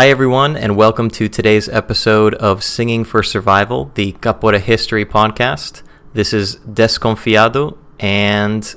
Hi, 0.00 0.08
everyone, 0.08 0.56
and 0.56 0.78
welcome 0.78 1.10
to 1.10 1.28
today's 1.28 1.68
episode 1.68 2.32
of 2.36 2.64
Singing 2.64 3.04
for 3.04 3.22
Survival, 3.22 3.92
the 3.96 4.12
Capoeira 4.12 4.58
History 4.58 5.04
podcast. 5.04 5.82
This 6.14 6.32
is 6.32 6.56
Desconfiado, 6.60 7.76
and 7.98 8.74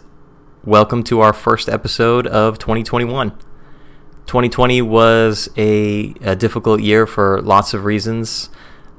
welcome 0.66 1.02
to 1.06 1.22
our 1.22 1.32
first 1.32 1.70
episode 1.70 2.28
of 2.28 2.60
2021. 2.60 3.30
2020 4.26 4.82
was 4.82 5.48
a, 5.56 6.14
a 6.20 6.36
difficult 6.36 6.82
year 6.82 7.08
for 7.08 7.42
lots 7.42 7.74
of 7.74 7.86
reasons, 7.86 8.50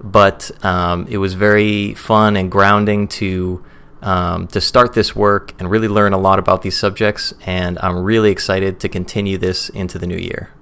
but 0.03 0.51
um, 0.65 1.07
it 1.11 1.19
was 1.19 1.35
very 1.35 1.93
fun 1.93 2.39
and 2.39 2.51
grounding 2.51 3.07
to 3.09 3.63
um, 4.01 4.47
to 4.47 4.63
start 4.63 4.95
this 4.95 5.15
work 5.15 5.53
and 5.59 5.71
really 5.71 5.89
learn 5.89 6.15
a 6.15 6.19
lot 6.19 6.39
about 6.39 6.63
these 6.63 6.77
subjects. 6.77 7.35
And 7.45 7.79
I'm 7.81 7.99
really 7.99 8.31
excited 8.31 8.81
to 8.81 8.89
continue 8.89 9.37
this 9.37 9.69
into 9.69 9.99
the 9.99 10.07
new 10.07 10.17
year. 10.17 10.54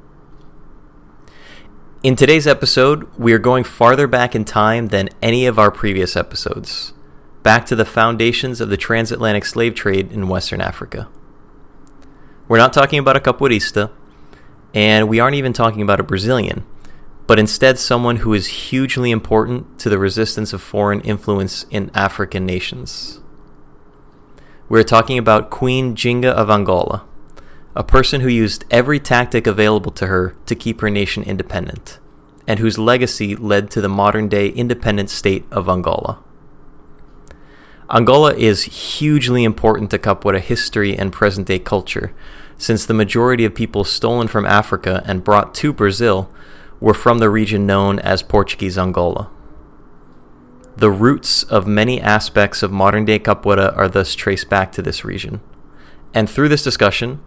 In 2.03 2.17
today's 2.17 2.49
episode, 2.49 3.07
we 3.17 3.33
are 3.33 3.39
going 3.39 3.63
farther 3.63 4.09
back 4.09 4.35
in 4.35 4.45
time 4.45 4.89
than 4.89 5.09
any 5.23 5.47
of 5.47 5.57
our 5.57 5.71
previous 5.71 6.17
episodes, 6.17 6.93
back 7.45 7.65
to 7.67 7.77
the 7.77 7.85
foundations 7.85 8.61
of 8.61 8.71
the 8.71 8.77
transatlantic 8.77 9.45
slave 9.45 9.77
trade 9.77 10.11
in 10.11 10.27
Western 10.27 10.61
Africa. 10.61 11.09
We're 12.49 12.59
not 12.59 12.73
talking 12.73 12.99
about 12.99 13.17
a 13.17 13.21
capoeirista, 13.21 13.93
and 14.75 15.09
we 15.09 15.21
aren't 15.21 15.37
even 15.37 15.53
talking 15.53 15.81
about 15.81 16.01
a 16.01 16.03
Brazilian, 16.03 16.67
but 17.29 17.39
instead 17.39 17.79
someone 17.79 18.17
who 18.17 18.35
is 18.35 18.49
hugely 18.49 19.13
important 19.13 19.79
to 19.79 19.89
the 19.89 19.97
resistance 19.97 20.53
of 20.53 20.61
foreign 20.61 21.03
influence 21.03 21.67
in 21.71 21.89
African 21.95 22.45
nations. 22.45 23.21
We're 24.69 24.83
talking 24.83 25.19
about 25.19 25.51
Queen 25.51 25.95
Ginga 25.95 26.33
of 26.33 26.51
Angola 26.51 27.07
a 27.75 27.83
person 27.83 28.21
who 28.21 28.29
used 28.29 28.65
every 28.71 29.01
tactic 29.01 29.47
available 29.47 29.93
to 29.93 30.07
her 30.07 30.37
to 30.47 30.55
keep 30.55 30.81
her 30.81 30.91
nation 30.91 31.23
independent, 31.23 31.99
and 32.47 32.59
whose 32.59 32.79
legacy 32.79 33.35
led 33.35 33.71
to 33.71 33.81
the 33.81 33.89
modern 33.89 34.29
day 34.29 34.49
independent 34.49 35.09
state 35.09 35.45
of 35.51 35.69
Angola. 35.69 36.19
Angola 37.91 38.35
is 38.35 38.65
hugely 38.65 39.45
important 39.45 39.91
to 39.91 39.99
Capoeira 39.99 40.41
history 40.41 40.97
and 40.97 41.13
present 41.13 41.47
day 41.47 41.59
culture, 41.59 42.15
since 42.59 42.87
the 42.87 42.95
majority 42.95 43.45
of 43.45 43.55
people 43.55 43.85
stolen 43.85 44.29
from 44.29 44.47
Africa 44.47 45.03
and 45.07 45.25
brought 45.25 45.55
to 45.57 45.73
Brazil 45.73 46.31
were 46.81 46.95
from 46.95 47.19
the 47.19 47.31
region 47.31 47.67
known 47.67 47.99
as 47.99 48.23
Portuguese 48.23 48.79
Angola. 48.79 49.31
The 50.77 50.91
roots 50.91 51.43
of 51.45 51.67
many 51.67 52.01
aspects 52.01 52.63
of 52.63 52.73
modern 52.73 53.05
day 53.05 53.19
Capoeira 53.19 53.77
are 53.77 53.89
thus 53.89 54.15
traced 54.15 54.49
back 54.49 54.73
to 54.73 54.83
this 54.83 55.05
region. 55.05 55.41
And 56.15 56.29
through 56.29 56.49
this 56.49 56.65
discussion, 56.65 57.21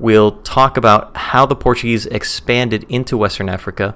We'll 0.00 0.32
talk 0.38 0.78
about 0.78 1.14
how 1.14 1.44
the 1.44 1.54
Portuguese 1.54 2.06
expanded 2.06 2.86
into 2.88 3.18
Western 3.18 3.50
Africa, 3.50 3.94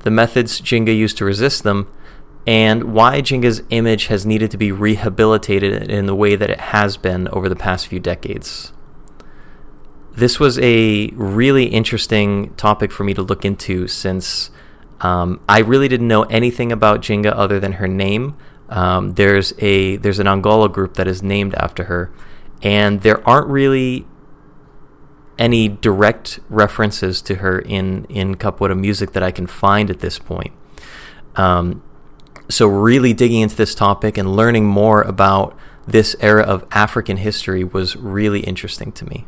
the 0.00 0.10
methods 0.10 0.60
Ginga 0.60 0.94
used 0.94 1.16
to 1.18 1.24
resist 1.24 1.62
them, 1.62 1.86
and 2.48 2.92
why 2.92 3.22
Ginga's 3.22 3.62
image 3.70 4.06
has 4.06 4.26
needed 4.26 4.50
to 4.50 4.56
be 4.56 4.72
rehabilitated 4.72 5.88
in 5.88 6.06
the 6.06 6.16
way 6.16 6.34
that 6.34 6.50
it 6.50 6.58
has 6.58 6.96
been 6.96 7.28
over 7.28 7.48
the 7.48 7.54
past 7.54 7.86
few 7.86 8.00
decades. 8.00 8.72
This 10.12 10.40
was 10.40 10.58
a 10.58 11.06
really 11.14 11.66
interesting 11.66 12.52
topic 12.56 12.90
for 12.90 13.04
me 13.04 13.14
to 13.14 13.22
look 13.22 13.44
into 13.44 13.86
since 13.86 14.50
um, 15.00 15.40
I 15.48 15.60
really 15.60 15.86
didn't 15.86 16.08
know 16.08 16.24
anything 16.24 16.72
about 16.72 17.02
Ginga 17.02 17.32
other 17.36 17.60
than 17.60 17.74
her 17.74 17.86
name. 17.86 18.36
Um, 18.68 19.14
there's 19.14 19.52
a 19.60 19.96
there's 19.96 20.18
an 20.18 20.26
Angola 20.26 20.68
group 20.68 20.94
that 20.94 21.06
is 21.06 21.22
named 21.22 21.54
after 21.54 21.84
her, 21.84 22.12
and 22.62 23.02
there 23.02 23.26
aren't 23.28 23.46
really 23.46 24.06
any 25.40 25.68
direct 25.68 26.38
references 26.50 27.22
to 27.22 27.36
her 27.36 27.58
in 27.58 28.04
in 28.04 28.36
capoeira 28.36 28.78
music 28.78 29.12
that 29.12 29.22
I 29.22 29.32
can 29.32 29.46
find 29.46 29.90
at 29.90 30.00
this 30.00 30.18
point. 30.18 30.52
Um, 31.34 31.82
so 32.48 32.66
really 32.66 33.12
digging 33.14 33.40
into 33.40 33.56
this 33.56 33.74
topic 33.74 34.18
and 34.18 34.36
learning 34.36 34.66
more 34.66 35.02
about 35.02 35.56
this 35.86 36.14
era 36.20 36.42
of 36.42 36.66
African 36.70 37.16
history 37.16 37.64
was 37.64 37.96
really 37.96 38.40
interesting 38.40 38.92
to 38.92 39.04
me. 39.06 39.26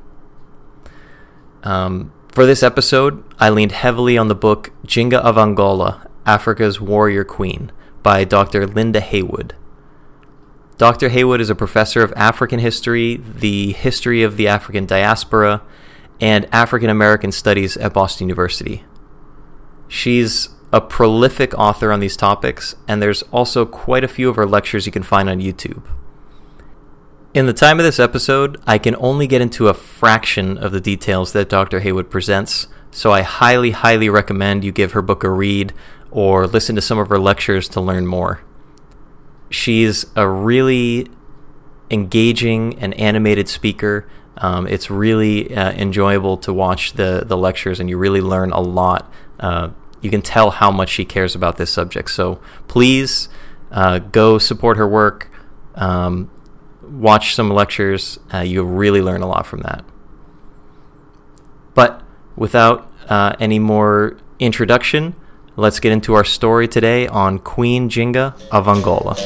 Um, 1.63 2.13
for 2.33 2.45
this 2.45 2.63
episode, 2.63 3.25
I 3.39 3.49
leaned 3.51 3.73
heavily 3.73 4.19
on 4.19 4.29
the 4.29 4.35
book 4.35 4.71
Jinga 4.87 5.19
of 5.19 5.39
Angola, 5.39 6.09
Africa's 6.27 6.81
Warrior 6.81 7.25
Queen 7.25 7.71
by 8.03 8.25
Dr. 8.25 8.67
Linda 8.67 9.01
Heywood. 9.01 9.55
Dr. 10.77 11.11
Heywood 11.11 11.41
is 11.41 11.51
a 11.51 11.55
professor 11.55 12.03
of 12.03 12.13
African 12.17 12.59
history, 12.59 13.17
the 13.17 13.73
history 13.73 14.23
of 14.23 14.37
the 14.37 14.49
African 14.49 14.85
diaspora, 14.85 15.63
and 16.23 16.47
African 16.53 16.89
American 16.89 17.33
Studies 17.33 17.77
at 17.77 17.93
Boston 17.93 18.29
University. 18.29 18.85
She's 19.89 20.51
a 20.73 20.81
prolific 20.81 21.53
author 21.59 21.91
on 21.91 21.99
these 21.99 22.17
topics, 22.17 22.77
and 22.87 23.03
there's 23.03 23.23
also 23.25 23.67
quite 23.67 24.05
a 24.05 24.09
few 24.09 24.31
of 24.31 24.37
her 24.37 24.47
lectures 24.47 24.87
you 24.87 24.93
can 24.93 25.03
find 25.03 25.29
on 25.29 25.41
YouTube. 25.41 25.83
In 27.35 27.47
the 27.47 27.53
time 27.53 27.81
of 27.81 27.85
this 27.85 27.99
episode, 27.99 28.57
I 28.69 28.79
can 28.79 28.95
only 29.01 29.27
get 29.27 29.43
into 29.43 29.67
a 29.67 29.75
fraction 29.75 30.57
of 30.57 30.71
the 30.71 30.81
details 30.81 31.33
that 31.33 31.49
Dr. 31.49 31.81
Heywood 31.81 32.09
presents, 32.09 32.69
so 32.93 33.11
I 33.11 33.23
highly, 33.23 33.73
highly 33.73 34.09
recommend 34.09 34.63
you 34.63 34.71
give 34.71 34.93
her 34.93 35.03
book 35.03 35.25
a 35.25 35.31
read 35.31 35.73
or 36.13 36.47
listen 36.47 36.77
to 36.77 36.83
some 36.83 36.99
of 36.99 37.09
her 37.09 37.19
lectures 37.19 37.69
to 37.71 37.81
learn 37.81 38.07
more. 38.07 38.43
She's 39.51 40.07
a 40.15 40.29
really 40.29 41.09
engaging 41.91 42.79
and 42.79 42.95
animated 42.95 43.49
speaker 43.49 44.09
um, 44.39 44.67
it's 44.67 44.91
really 44.91 45.55
uh, 45.55 45.73
enjoyable 45.73 46.37
to 46.39 46.53
watch 46.53 46.95
the 46.95 47.25
the 47.27 47.37
lectures, 47.37 47.81
and 47.81 47.89
you 47.89 47.99
really 47.99 48.21
learn 48.21 48.53
a 48.53 48.61
lot. 48.61 49.13
Uh, 49.39 49.71
you 50.01 50.11
can 50.11 50.23
tell 50.23 50.51
how 50.51 50.71
much 50.71 50.89
she 50.89 51.05
cares 51.05 51.35
about 51.35 51.57
this 51.57 51.71
subject. 51.71 52.11
So 52.11 52.41
please 52.67 53.29
uh, 53.71 53.99
go 53.99 54.39
support 54.39 54.77
her 54.77 54.89
work. 54.89 55.31
Um, 55.75 56.31
watch 56.83 57.35
some 57.35 57.51
lectures. 57.51 58.19
Uh, 58.33 58.41
you'll 58.41 58.67
really 58.67 59.01
learn 59.01 59.23
a 59.23 59.29
lot 59.29 59.47
from 59.47 59.61
that. 59.61 59.85
But 61.75 62.03
without 62.37 62.91
uh, 63.09 63.35
any 63.39 63.59
more 63.59 64.19
introduction, 64.39 65.15
let's 65.57 65.81
get 65.81 65.93
into 65.93 66.15
our 66.15 66.25
story 66.25 66.69
today 66.69 67.07
on 67.07 67.39
Queen 67.39 67.89
Jinga 67.89 68.35
of 68.51 68.69
Angola. 68.69 69.17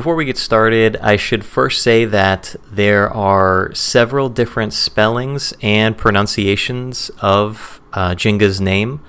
Before 0.00 0.14
we 0.14 0.24
get 0.24 0.38
started, 0.38 0.96
I 1.02 1.16
should 1.16 1.44
first 1.44 1.82
say 1.82 2.06
that 2.06 2.56
there 2.72 3.10
are 3.10 3.70
several 3.74 4.30
different 4.30 4.72
spellings 4.72 5.52
and 5.60 5.94
pronunciations 5.94 7.10
of 7.20 7.82
uh, 7.92 8.14
Jinga's 8.14 8.62
name. 8.62 9.02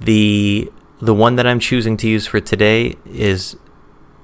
The 0.00 0.68
the 1.00 1.14
one 1.14 1.36
that 1.36 1.46
I'm 1.46 1.60
choosing 1.60 1.96
to 1.98 2.08
use 2.08 2.26
for 2.26 2.40
today 2.40 2.96
is 3.06 3.56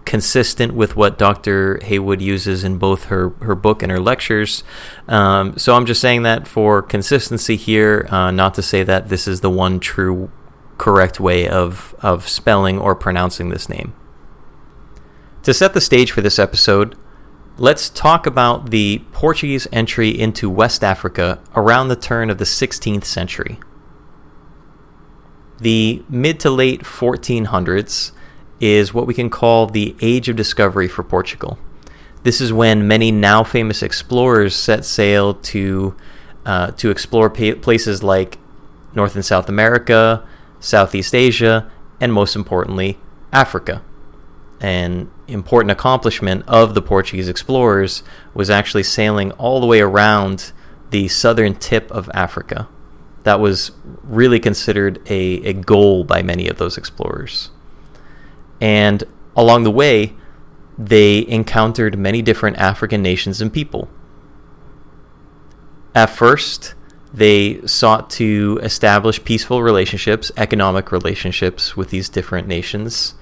consistent 0.05 0.75
with 0.75 0.97
what 0.97 1.19
Dr. 1.19 1.79
Heywood 1.85 2.21
uses 2.21 2.65
in 2.65 2.79
both 2.79 3.05
her, 3.05 3.29
her 3.43 3.55
book 3.55 3.85
and 3.85 3.93
her 3.93 4.01
lectures. 4.01 4.65
Um, 5.07 5.57
so 5.57 5.77
I'm 5.77 5.87
just 5.87 6.01
saying 6.01 6.25
that 6.25 6.49
for 6.49 6.83
consistency 6.83 7.55
here, 7.55 8.09
uh, 8.11 8.33
not 8.33 8.55
to 8.55 8.63
say 8.63 8.83
that 8.83 9.09
this 9.09 9.29
is 9.29 9.41
the 9.41 9.51
one 9.51 9.79
true 9.79 10.33
correct 10.79 11.21
way 11.21 11.47
of, 11.49 11.95
of 12.01 12.29
spelling 12.29 12.77
or 12.77 12.97
pronouncing 12.97 13.51
this 13.51 13.69
name. 13.69 13.95
To 15.45 15.55
set 15.55 15.73
the 15.73 15.81
stage 15.81 16.11
for 16.11 16.21
this 16.21 16.39
episode, 16.39 16.97
let's 17.57 17.89
talk 17.89 18.27
about 18.27 18.71
the 18.71 19.03
Portuguese 19.13 19.67
entry 19.73 20.11
into 20.11 20.51
West 20.51 20.83
Africa 20.85 21.41
around 21.55 21.89
the 21.89 21.97
turn 21.97 22.29
of 22.29 22.39
the 22.39 22.45
16th 22.45 23.05
century. 23.05 23.59
The 25.59 26.03
mid 26.09 26.39
to 26.41 26.51
late 26.51 26.83
1400s 26.83 28.13
is 28.61 28.93
what 28.93 29.07
we 29.07 29.15
can 29.15 29.31
call 29.31 29.67
the 29.67 29.97
Age 30.01 30.29
of 30.29 30.37
Discovery 30.37 30.89
for 30.89 31.03
Portugal. 31.03 31.59
This 32.25 32.41
is 32.41 32.53
when 32.53 32.89
many 32.89 33.11
now 33.13 33.45
famous 33.45 33.83
explorers 33.83 34.55
set 34.55 34.85
sail 34.85 35.35
to 35.35 35.97
uh, 36.45 36.71
to 36.73 36.91
explore 36.91 37.29
pa- 37.29 37.55
places 37.61 38.03
like 38.03 38.39
North 38.95 39.15
and 39.15 39.25
South 39.25 39.49
America, 39.49 40.27
Southeast 40.61 41.15
Asia, 41.15 41.71
and 42.01 42.13
most 42.13 42.35
importantly, 42.35 42.99
Africa. 43.33 43.83
And 44.61 45.11
important 45.29 45.71
accomplishment 45.71 46.45
of 46.49 46.75
the 46.75 46.83
Portuguese 46.83 47.29
explorers 47.29 48.03
was 48.35 48.51
actually 48.51 48.83
sailing 48.83 49.31
all 49.33 49.61
the 49.61 49.67
way 49.67 49.81
around 49.81 50.53
the 50.91 51.09
southern 51.09 51.55
tip 51.55 51.91
of 51.93 52.11
Africa. 52.13 52.69
That 53.23 53.41
was 53.41 53.73
really 54.03 54.41
considered 54.41 55.01
a, 55.07 55.43
a 55.45 55.53
goal 55.53 56.05
by 56.05 56.23
many 56.23 56.49
of 56.49 56.59
those 56.59 56.77
explorers. 56.77 57.51
And 58.61 59.05
along 59.37 59.65
the 59.65 59.71
way, 59.71 60.15
they 60.77 61.27
encountered 61.29 61.99
many 61.99 62.23
different 62.23 62.57
African 62.57 63.03
nations 63.03 63.41
and 63.41 63.53
people. 63.53 63.89
At 65.95 66.11
first, 66.11 66.75
they 67.13 67.67
sought 67.67 68.11
to 68.11 68.59
establish 68.63 69.23
peaceful 69.25 69.63
relationships, 69.63 70.31
economic 70.37 70.93
relationships 70.93 71.77
with 71.77 71.91
these 71.91 72.09
different 72.09 72.49
nations 72.49 73.15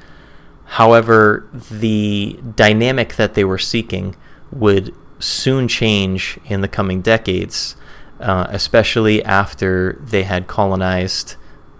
However, 0.66 1.48
the 1.52 2.38
dynamic 2.54 3.16
that 3.16 3.34
they 3.34 3.44
were 3.44 3.58
seeking 3.58 4.16
would 4.50 4.94
soon 5.18 5.68
change 5.68 6.38
in 6.44 6.60
the 6.60 6.68
coming 6.68 7.00
decades, 7.00 7.76
uh, 8.20 8.46
especially 8.50 9.24
after 9.24 9.98
they 10.04 10.24
had 10.24 10.46
colonized 10.46 11.36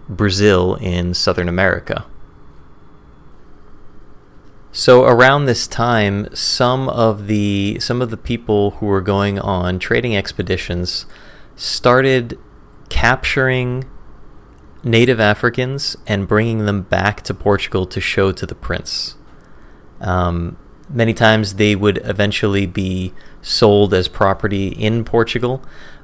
Brazil 0.09 0.77
in 0.77 1.15
Southern 1.15 1.49
America. 1.49 2.07
So 4.73 5.05
around 5.05 5.47
this 5.47 5.67
time, 5.67 6.29
some 6.35 6.89
of 6.91 7.29
the 7.29 7.79
some 7.81 8.03
of 8.03 8.11
the 8.11 8.17
people 8.19 8.73
who 8.73 8.87
were 8.87 9.01
going 9.01 9.39
on 9.39 9.79
trading 9.79 10.15
expeditions 10.15 11.07
started 11.57 12.39
capturing 12.91 13.85
native 14.87 15.19
Africans 15.19 15.97
and 16.07 16.29
bringing 16.29 16.65
them 16.65 16.83
back 16.83 17.23
to 17.23 17.35
Portugal 17.35 17.87
to 17.87 18.01
show 18.01 18.33
to 18.33 18.47
the 18.47 18.55
prince. 18.55 19.17
Um, 20.01 20.57
many 20.89 21.13
times 21.13 21.55
they 21.55 21.75
would 21.75 21.99
eventually 22.05 22.67
be 22.67 23.13
sold 23.43 23.93
as 23.93 24.09
property 24.09 24.69
in 24.69 25.05
Portugal, 25.05 25.63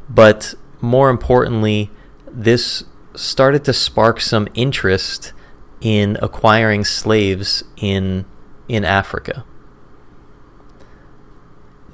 but 0.09 0.55
more 0.81 1.11
importantly, 1.11 1.91
this 2.27 2.85
started 3.15 3.65
to 3.65 3.73
spark 3.73 4.21
some 4.21 4.49
interest 4.55 5.33
in 5.81 6.17
acquiring 6.21 6.85
slaves 6.85 7.65
in 7.77 8.25
in 8.69 8.85
Africa. 8.85 9.45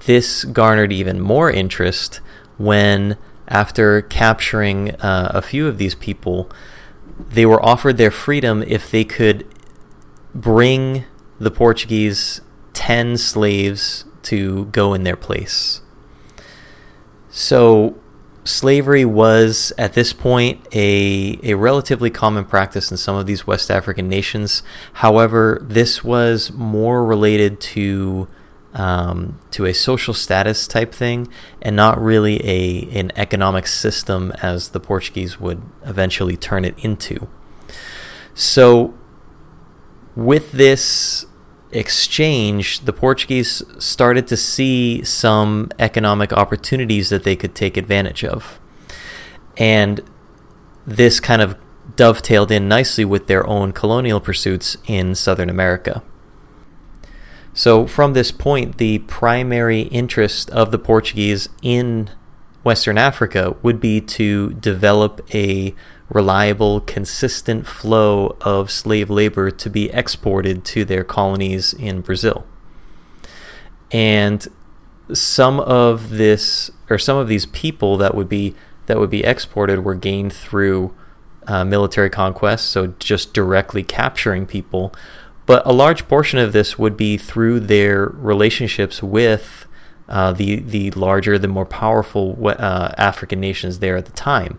This 0.07 0.45
garnered 0.45 0.93
even 0.93 1.21
more 1.21 1.51
interest 1.51 2.21
when, 2.57 3.19
after 3.49 4.01
capturing 4.03 4.95
uh, 4.97 5.33
a 5.35 5.43
few 5.43 5.67
of 5.67 5.79
these 5.79 5.95
people, 5.95 6.51
they 7.19 7.47
were 7.47 7.65
offered 7.65 7.97
their 7.97 8.11
freedom 8.11 8.63
if 8.67 8.91
they 8.91 9.05
could 9.05 9.47
bring 10.35 11.05
the 11.39 11.51
Portuguese 11.51 12.41
10 12.75 13.17
slaves 13.17 14.05
to 14.23 14.67
go 14.67 14.95
in 14.95 15.05
their 15.05 15.17
place. 15.17 15.81
So, 17.31 17.99
slavery 18.45 19.05
was 19.05 19.73
at 19.77 19.93
this 19.93 20.13
point 20.13 20.67
a, 20.73 21.39
a 21.43 21.55
relatively 21.55 22.11
common 22.11 22.45
practice 22.45 22.91
in 22.91 22.97
some 22.97 23.17
of 23.17 23.27
these 23.27 23.47
West 23.47 23.71
African 23.71 24.09
nations. 24.09 24.63
However, 24.95 25.59
this 25.63 26.03
was 26.03 26.51
more 26.53 27.05
related 27.05 27.61
to 27.61 28.29
um, 28.75 29.39
to 29.51 29.65
a 29.65 29.75
social 29.75 30.15
status 30.15 30.69
type 30.69 30.93
thing 30.93 31.29
and 31.63 31.75
not 31.75 32.01
really 32.01 32.45
a 32.47 32.89
an 32.99 33.13
economic 33.17 33.67
system 33.67 34.33
as 34.43 34.71
the 34.71 34.81
Portuguese 34.81 35.41
would 35.41 35.63
eventually 35.85 36.37
turn 36.37 36.65
it 36.65 36.75
into. 36.85 37.29
So 38.35 38.95
with 40.15 40.53
this 40.53 41.27
exchange, 41.71 42.81
the 42.81 42.93
Portuguese 42.93 43.63
started 43.79 44.27
to 44.29 44.37
see 44.37 45.03
some 45.05 45.71
economic 45.79 46.33
opportunities 46.33 47.09
that 47.11 47.25
they 47.25 47.37
could 47.37 47.55
take 47.55 47.77
advantage 47.77 48.25
of. 48.25 48.59
And 49.57 50.01
this 50.87 51.21
kind 51.21 51.43
of 51.43 51.57
dovetailed 51.97 52.51
in 52.51 52.69
nicely 52.69 53.05
with 53.05 53.27
their 53.27 53.47
own 53.47 53.73
colonial 53.73 54.21
pursuits 54.21 54.77
in 54.87 55.15
Southern 55.15 55.51
America. 55.51 56.03
So, 57.59 57.89
from 57.89 58.13
this 58.13 58.31
point, 58.31 58.79
the 58.79 59.01
primary 59.01 59.81
interest 59.81 60.49
of 60.51 60.71
the 60.71 60.79
Portuguese 60.79 61.49
in 61.61 62.09
Western 62.63 62.97
Africa 62.97 63.57
would 63.63 63.81
be 63.81 64.01
to 64.01 64.51
develop 64.51 65.29
a 65.35 65.75
reliable, 66.09 66.81
consistent 66.81 67.67
flow 67.67 68.37
of 68.43 68.71
slave 68.71 69.11
labor 69.11 69.51
to 69.51 69.69
be 69.69 69.91
exported 69.91 70.65
to 70.67 70.85
their 70.85 71.03
colonies 71.03 71.75
in 71.75 72.01
Brazil. 72.01 72.47
And 73.91 74.47
some 75.13 75.59
of 75.59 76.11
this, 76.11 76.71
or 76.89 76.97
some 76.97 77.17
of 77.17 77.27
these 77.27 77.47
people 77.47 77.97
that 77.97 78.15
would 78.15 78.29
be 78.29 78.55
that 78.87 79.01
would 79.01 79.11
be 79.11 79.25
exported, 79.25 79.81
were 79.81 79.97
gained 79.97 80.33
through 80.33 80.95
uh, 81.49 81.65
military 81.65 82.09
conquest, 82.09 82.71
so 82.71 82.95
just 83.01 83.35
directly 83.35 83.83
capturing 83.83 84.47
people 84.47 84.95
but 85.49 85.67
a 85.67 85.73
large 85.73 86.07
portion 86.09 86.39
of 86.39 86.53
this 86.53 86.79
would 86.79 86.95
be 86.95 87.17
through 87.17 87.59
their 87.59 88.07
relationships 88.09 89.03
with 89.03 89.67
uh, 90.07 90.31
the 90.31 90.57
the 90.57 90.91
larger, 90.91 91.39
the 91.39 91.49
more 91.49 91.65
powerful 91.65 92.39
uh, 92.47 92.93
African 92.99 93.41
nations 93.41 93.79
there 93.79 93.97
at 93.97 94.05
the 94.05 94.13
time. 94.13 94.59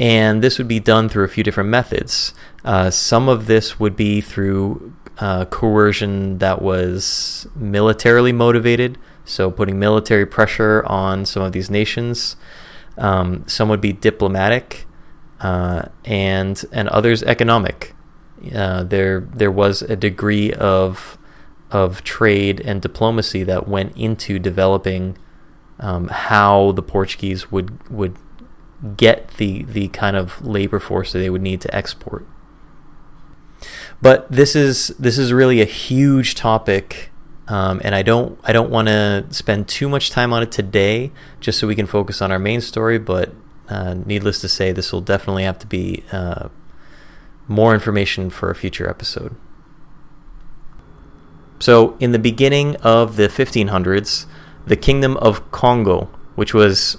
And 0.00 0.42
this 0.42 0.56
would 0.56 0.68
be 0.68 0.80
done 0.80 1.10
through 1.10 1.24
a 1.24 1.28
few 1.28 1.44
different 1.44 1.68
methods. 1.68 2.32
Uh, 2.64 2.88
some 2.90 3.28
of 3.28 3.44
this 3.46 3.78
would 3.78 3.94
be 3.94 4.22
through 4.22 4.94
uh, 5.18 5.44
coercion 5.44 6.38
that 6.38 6.62
was 6.62 7.46
militarily 7.54 8.32
motivated, 8.32 8.96
so 9.26 9.50
putting 9.50 9.78
military 9.78 10.24
pressure 10.24 10.82
on 10.86 11.26
some 11.26 11.42
of 11.42 11.52
these 11.52 11.68
nations. 11.68 12.36
Um, 12.96 13.44
some 13.46 13.68
would 13.68 13.82
be 13.82 13.92
diplomatic, 13.92 14.86
uh, 15.40 15.88
and 16.06 16.64
and 16.72 16.88
others 16.88 17.22
economic. 17.24 17.94
Uh, 18.54 18.82
there 18.82 19.20
there 19.20 19.50
was 19.50 19.82
a 19.82 19.96
degree 19.96 20.52
of 20.52 21.18
of 21.70 22.04
trade 22.04 22.60
and 22.60 22.80
diplomacy 22.80 23.42
that 23.42 23.68
went 23.68 23.96
into 23.96 24.38
developing 24.38 25.16
um, 25.80 26.08
how 26.08 26.72
the 26.72 26.82
Portuguese 26.82 27.50
would 27.50 27.88
would 27.90 28.16
get 28.96 29.28
the 29.36 29.64
the 29.64 29.88
kind 29.88 30.16
of 30.16 30.44
labor 30.44 30.78
force 30.78 31.12
that 31.12 31.18
they 31.18 31.30
would 31.30 31.42
need 31.42 31.60
to 31.60 31.74
export. 31.74 32.26
But 34.02 34.30
this 34.30 34.54
is 34.54 34.88
this 34.98 35.18
is 35.18 35.32
really 35.32 35.60
a 35.60 35.66
huge 35.66 36.34
topic, 36.34 37.10
um, 37.48 37.80
and 37.84 37.94
I 37.94 38.02
don't 38.02 38.38
I 38.44 38.52
don't 38.52 38.70
want 38.70 38.88
to 38.88 39.26
spend 39.30 39.68
too 39.68 39.88
much 39.88 40.10
time 40.10 40.32
on 40.32 40.42
it 40.42 40.52
today, 40.52 41.10
just 41.40 41.58
so 41.58 41.66
we 41.66 41.74
can 41.74 41.86
focus 41.86 42.20
on 42.20 42.30
our 42.30 42.38
main 42.38 42.60
story. 42.60 42.98
But 42.98 43.32
uh, 43.68 43.94
needless 43.94 44.40
to 44.42 44.48
say, 44.48 44.72
this 44.72 44.92
will 44.92 45.00
definitely 45.00 45.44
have 45.44 45.58
to 45.60 45.66
be 45.66 46.04
uh, 46.12 46.48
more 47.48 47.74
information 47.74 48.30
for 48.30 48.50
a 48.50 48.54
future 48.54 48.88
episode. 48.88 49.34
So, 51.60 51.96
in 52.00 52.12
the 52.12 52.18
beginning 52.18 52.76
of 52.76 53.16
the 53.16 53.28
1500s, 53.28 54.26
the 54.66 54.76
Kingdom 54.76 55.16
of 55.18 55.50
Congo, 55.50 56.10
which 56.34 56.52
was 56.52 56.98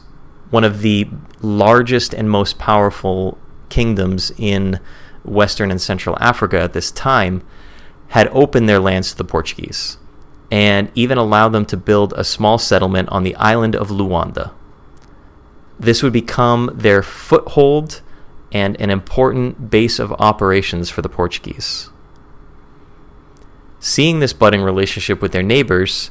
one 0.49 0.63
of 0.63 0.81
the 0.81 1.07
largest 1.41 2.13
and 2.13 2.29
most 2.29 2.57
powerful 2.57 3.37
kingdoms 3.69 4.31
in 4.37 4.79
Western 5.23 5.71
and 5.71 5.81
Central 5.81 6.17
Africa 6.19 6.59
at 6.61 6.73
this 6.73 6.91
time, 6.91 7.45
had 8.09 8.27
opened 8.29 8.69
their 8.69 8.79
lands 8.79 9.11
to 9.11 9.17
the 9.17 9.23
Portuguese. 9.23 9.97
and 10.51 10.91
even 10.93 11.17
allowed 11.17 11.49
them 11.49 11.65
to 11.65 11.75
build 11.75 12.13
a 12.15 12.23
small 12.23 12.59
settlement 12.59 13.09
on 13.09 13.23
the 13.23 13.35
island 13.35 13.75
of 13.75 13.89
Luanda. 13.89 14.51
This 15.79 16.03
would 16.03 16.13
become 16.13 16.69
their 16.73 17.01
foothold 17.01 18.01
and 18.55 18.79
an 18.79 18.89
important 18.89 19.69
base 19.69 20.00
of 20.00 20.13
operations 20.13 20.89
for 20.89 21.01
the 21.01 21.09
Portuguese. 21.09 21.89
Seeing 23.81 24.21
this 24.21 24.31
budding 24.31 24.62
relationship 24.62 25.21
with 25.21 25.33
their 25.33 25.43
neighbors, 25.43 26.09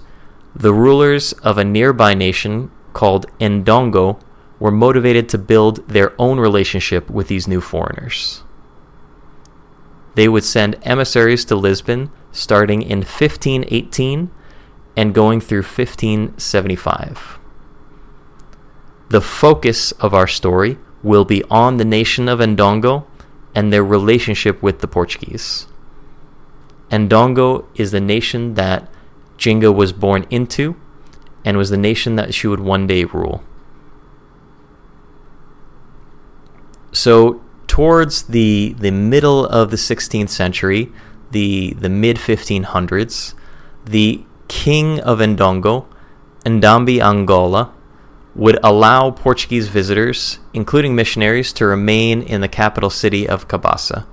the 0.54 0.74
rulers 0.74 1.32
of 1.32 1.56
a 1.56 1.64
nearby 1.64 2.12
nation 2.12 2.70
called 2.92 3.24
Ndongo 3.40 4.20
were 4.60 4.70
motivated 4.70 5.26
to 5.30 5.38
build 5.38 5.88
their 5.88 6.12
own 6.20 6.38
relationship 6.38 7.08
with 7.08 7.28
these 7.28 7.48
new 7.48 7.62
foreigners. 7.62 8.42
They 10.14 10.28
would 10.28 10.44
send 10.44 10.78
emissaries 10.82 11.46
to 11.46 11.56
Lisbon 11.56 12.10
starting 12.30 12.82
in 12.82 12.98
1518 12.98 14.30
and 14.98 15.14
going 15.14 15.40
through 15.40 15.62
1575. 15.62 17.38
The 19.08 19.22
focus 19.22 19.92
of 19.92 20.12
our 20.12 20.26
story 20.26 20.76
will 21.04 21.25
be 21.25 21.44
on 21.44 21.76
the 21.76 21.84
nation 21.84 22.28
of 22.28 22.40
Ndongo 22.40 23.04
and 23.54 23.73
their 23.73 23.84
relationship 23.84 24.62
with 24.62 24.80
the 24.80 24.88
Portuguese. 24.88 25.66
Ndongo 26.90 27.66
is 27.75 27.92
the 27.92 28.00
nation 28.00 28.54
that 28.54 28.88
Jinga 29.38 29.75
was 29.75 29.92
born 29.92 30.26
into 30.30 30.76
and 31.44 31.56
was 31.56 31.70
the 31.70 31.76
nation 31.76 32.16
that 32.16 32.34
she 32.34 32.46
would 32.46 32.61
one 32.61 32.87
day 32.87 33.04
rule. 33.04 33.42
So, 36.92 37.42
towards 37.66 38.25
the, 38.25 38.75
the 38.78 38.92
middle 38.92 39.46
of 39.46 39.70
the 39.70 39.76
16th 39.76 40.28
century, 40.28 40.92
the, 41.32 41.75
the 41.75 41.88
mid 41.88 42.16
1500s, 42.16 43.34
the 43.84 44.25
king 44.46 45.00
of 45.00 45.18
Ndongo, 45.18 45.87
Ndambi 46.44 47.00
Angola, 47.02 47.73
would 48.34 48.58
allow 48.62 49.10
Portuguese 49.10 49.68
visitors, 49.68 50.40
including 50.52 50.94
missionaries, 50.94 51.52
to 51.52 51.66
remain 51.66 52.22
in 52.22 52.40
the 52.40 52.48
capital 52.48 52.90
city 52.90 53.28
of 53.28 53.48
Cabaça. 53.48 54.06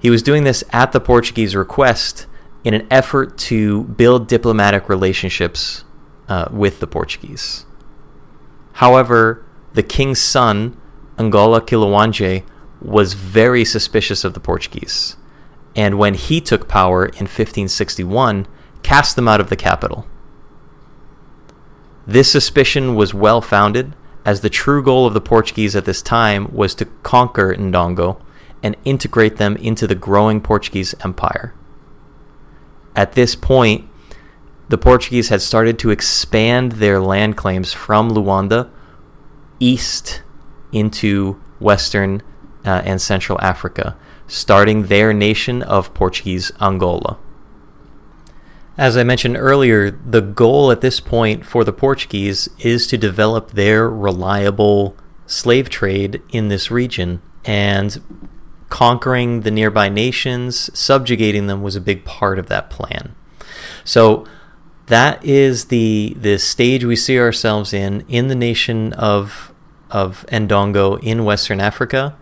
He 0.00 0.10
was 0.10 0.22
doing 0.22 0.44
this 0.44 0.64
at 0.70 0.92
the 0.92 1.00
Portuguese 1.00 1.54
request 1.54 2.26
in 2.64 2.74
an 2.74 2.86
effort 2.90 3.38
to 3.38 3.84
build 3.84 4.26
diplomatic 4.26 4.88
relationships 4.88 5.84
uh, 6.28 6.48
with 6.50 6.80
the 6.80 6.86
Portuguese. 6.86 7.64
However, 8.74 9.44
the 9.74 9.82
king's 9.82 10.20
son, 10.20 10.76
Angola 11.18 11.60
Kiluanji, 11.60 12.44
was 12.80 13.14
very 13.14 13.64
suspicious 13.64 14.24
of 14.24 14.34
the 14.34 14.40
Portuguese, 14.40 15.16
and 15.74 15.98
when 15.98 16.14
he 16.14 16.40
took 16.40 16.68
power 16.68 17.06
in 17.06 17.24
1561, 17.24 18.46
cast 18.82 19.16
them 19.16 19.28
out 19.28 19.40
of 19.40 19.48
the 19.48 19.56
capital. 19.56 20.06
This 22.06 22.30
suspicion 22.30 22.94
was 22.94 23.12
well 23.12 23.40
founded, 23.40 23.94
as 24.24 24.40
the 24.40 24.50
true 24.50 24.82
goal 24.82 25.06
of 25.06 25.14
the 25.14 25.20
Portuguese 25.20 25.74
at 25.74 25.84
this 25.84 26.02
time 26.02 26.48
was 26.52 26.74
to 26.76 26.84
conquer 27.02 27.54
Ndongo 27.54 28.20
and 28.62 28.76
integrate 28.84 29.36
them 29.36 29.56
into 29.56 29.86
the 29.86 29.94
growing 29.94 30.40
Portuguese 30.40 30.94
Empire. 31.04 31.54
At 32.94 33.12
this 33.12 33.34
point, 33.34 33.88
the 34.68 34.78
Portuguese 34.78 35.28
had 35.28 35.42
started 35.42 35.78
to 35.80 35.90
expand 35.90 36.72
their 36.72 37.00
land 37.00 37.36
claims 37.36 37.72
from 37.72 38.10
Luanda 38.10 38.70
east 39.60 40.22
into 40.72 41.40
Western 41.60 42.22
uh, 42.64 42.82
and 42.84 43.00
Central 43.00 43.40
Africa, 43.40 43.96
starting 44.26 44.84
their 44.86 45.12
nation 45.12 45.62
of 45.62 45.94
Portuguese 45.94 46.50
Angola. 46.60 47.18
As 48.78 48.96
I 48.96 49.04
mentioned 49.04 49.38
earlier, 49.38 49.90
the 49.90 50.20
goal 50.20 50.70
at 50.70 50.82
this 50.82 51.00
point 51.00 51.46
for 51.46 51.64
the 51.64 51.72
Portuguese 51.72 52.48
is 52.58 52.86
to 52.88 52.98
develop 52.98 53.52
their 53.52 53.88
reliable 53.88 54.96
slave 55.26 55.70
trade 55.70 56.22
in 56.30 56.48
this 56.48 56.70
region. 56.70 57.22
And 57.44 58.28
conquering 58.68 59.40
the 59.42 59.50
nearby 59.50 59.88
nations, 59.88 60.70
subjugating 60.78 61.46
them, 61.46 61.62
was 61.62 61.74
a 61.74 61.80
big 61.80 62.04
part 62.04 62.38
of 62.38 62.48
that 62.48 62.68
plan. 62.68 63.14
So 63.84 64.26
that 64.86 65.24
is 65.24 65.66
the 65.66 66.14
the 66.20 66.38
stage 66.38 66.84
we 66.84 66.96
see 66.96 67.18
ourselves 67.18 67.72
in 67.72 68.04
in 68.08 68.28
the 68.28 68.34
nation 68.34 68.92
of 68.92 69.52
of 69.90 70.26
Ndongo 70.28 71.02
in 71.02 71.24
Western 71.24 71.60
Africa 71.60 72.16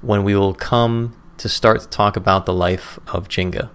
when 0.00 0.22
we 0.22 0.36
will 0.36 0.54
come 0.54 1.16
to 1.38 1.48
start 1.48 1.80
to 1.80 1.88
talk 1.88 2.16
about 2.16 2.46
the 2.46 2.52
life 2.52 2.98
of 3.08 3.28
Jinga. 3.28 3.70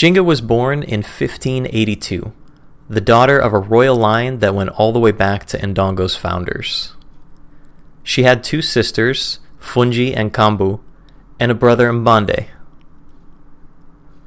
Jinga 0.00 0.24
was 0.24 0.40
born 0.40 0.82
in 0.82 1.00
1582, 1.00 2.32
the 2.88 3.02
daughter 3.02 3.38
of 3.38 3.52
a 3.52 3.58
royal 3.58 3.96
line 3.96 4.38
that 4.38 4.54
went 4.54 4.70
all 4.70 4.92
the 4.92 4.98
way 4.98 5.12
back 5.12 5.44
to 5.44 5.58
Ndongo's 5.58 6.16
founders. 6.16 6.94
She 8.02 8.22
had 8.22 8.42
two 8.42 8.62
sisters, 8.62 9.40
Fungi 9.58 10.04
and 10.04 10.32
Kambu, 10.32 10.80
and 11.38 11.52
a 11.52 11.54
brother 11.54 11.92
Mbande. 11.92 12.46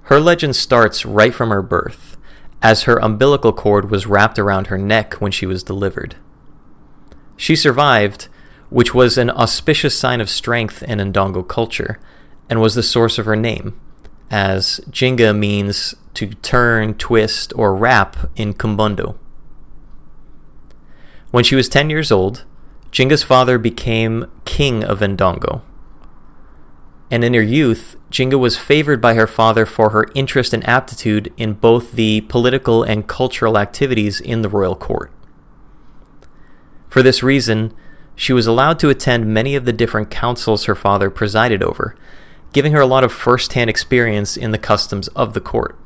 Her 0.03 0.19
legend 0.19 0.55
starts 0.55 1.07
right 1.07 1.33
from 1.33 1.49
her 1.49 1.63
birth, 1.63 2.17
as 2.61 2.83
her 2.83 3.01
umbilical 3.01 3.51
cord 3.51 3.89
was 3.89 4.05
wrapped 4.05 4.37
around 4.37 4.67
her 4.67 4.77
neck 4.77 5.15
when 5.15 5.31
she 5.31 5.47
was 5.47 5.63
delivered. 5.63 6.17
She 7.35 7.55
survived, 7.55 8.27
which 8.69 8.93
was 8.93 9.17
an 9.17 9.31
auspicious 9.31 9.97
sign 9.97 10.21
of 10.21 10.29
strength 10.29 10.83
in 10.83 10.99
Ndongo 10.99 11.47
culture, 11.47 11.99
and 12.47 12.61
was 12.61 12.75
the 12.75 12.83
source 12.83 13.17
of 13.17 13.25
her 13.25 13.35
name 13.35 13.73
as 14.33 14.81
Jinga 14.89 15.37
means 15.37 15.93
to 16.15 16.33
turn, 16.33 16.95
twist, 16.95 17.53
or 17.55 17.75
wrap 17.75 18.31
in 18.35 18.55
Kimbundu. 18.55 19.15
When 21.29 21.43
she 21.43 21.55
was 21.55 21.69
10 21.69 21.91
years 21.91 22.11
old, 22.11 22.43
Jinga's 22.91 23.21
father 23.21 23.59
became 23.59 24.25
king 24.43 24.83
of 24.83 25.01
Ndongo. 25.01 25.61
And 27.11 27.23
in 27.23 27.35
her 27.35 27.43
youth, 27.43 27.95
Jinga 28.09 28.39
was 28.39 28.57
favored 28.57 28.99
by 28.99 29.13
her 29.13 29.27
father 29.27 29.67
for 29.67 29.91
her 29.91 30.07
interest 30.15 30.51
and 30.51 30.67
aptitude 30.67 31.31
in 31.37 31.53
both 31.53 31.91
the 31.91 32.21
political 32.21 32.81
and 32.81 33.07
cultural 33.07 33.55
activities 33.55 34.19
in 34.19 34.41
the 34.41 34.49
royal 34.49 34.75
court. 34.75 35.11
For 36.89 37.03
this 37.03 37.21
reason, 37.21 37.71
she 38.15 38.33
was 38.33 38.47
allowed 38.47 38.79
to 38.79 38.89
attend 38.89 39.31
many 39.31 39.53
of 39.53 39.65
the 39.65 39.73
different 39.73 40.09
councils 40.09 40.65
her 40.65 40.75
father 40.75 41.11
presided 41.11 41.61
over, 41.61 41.95
giving 42.53 42.71
her 42.71 42.81
a 42.81 42.87
lot 42.87 43.03
of 43.03 43.11
first 43.11 43.53
hand 43.53 43.69
experience 43.69 44.37
in 44.37 44.51
the 44.51 44.57
customs 44.57 45.09
of 45.09 45.33
the 45.33 45.41
court. 45.41 45.77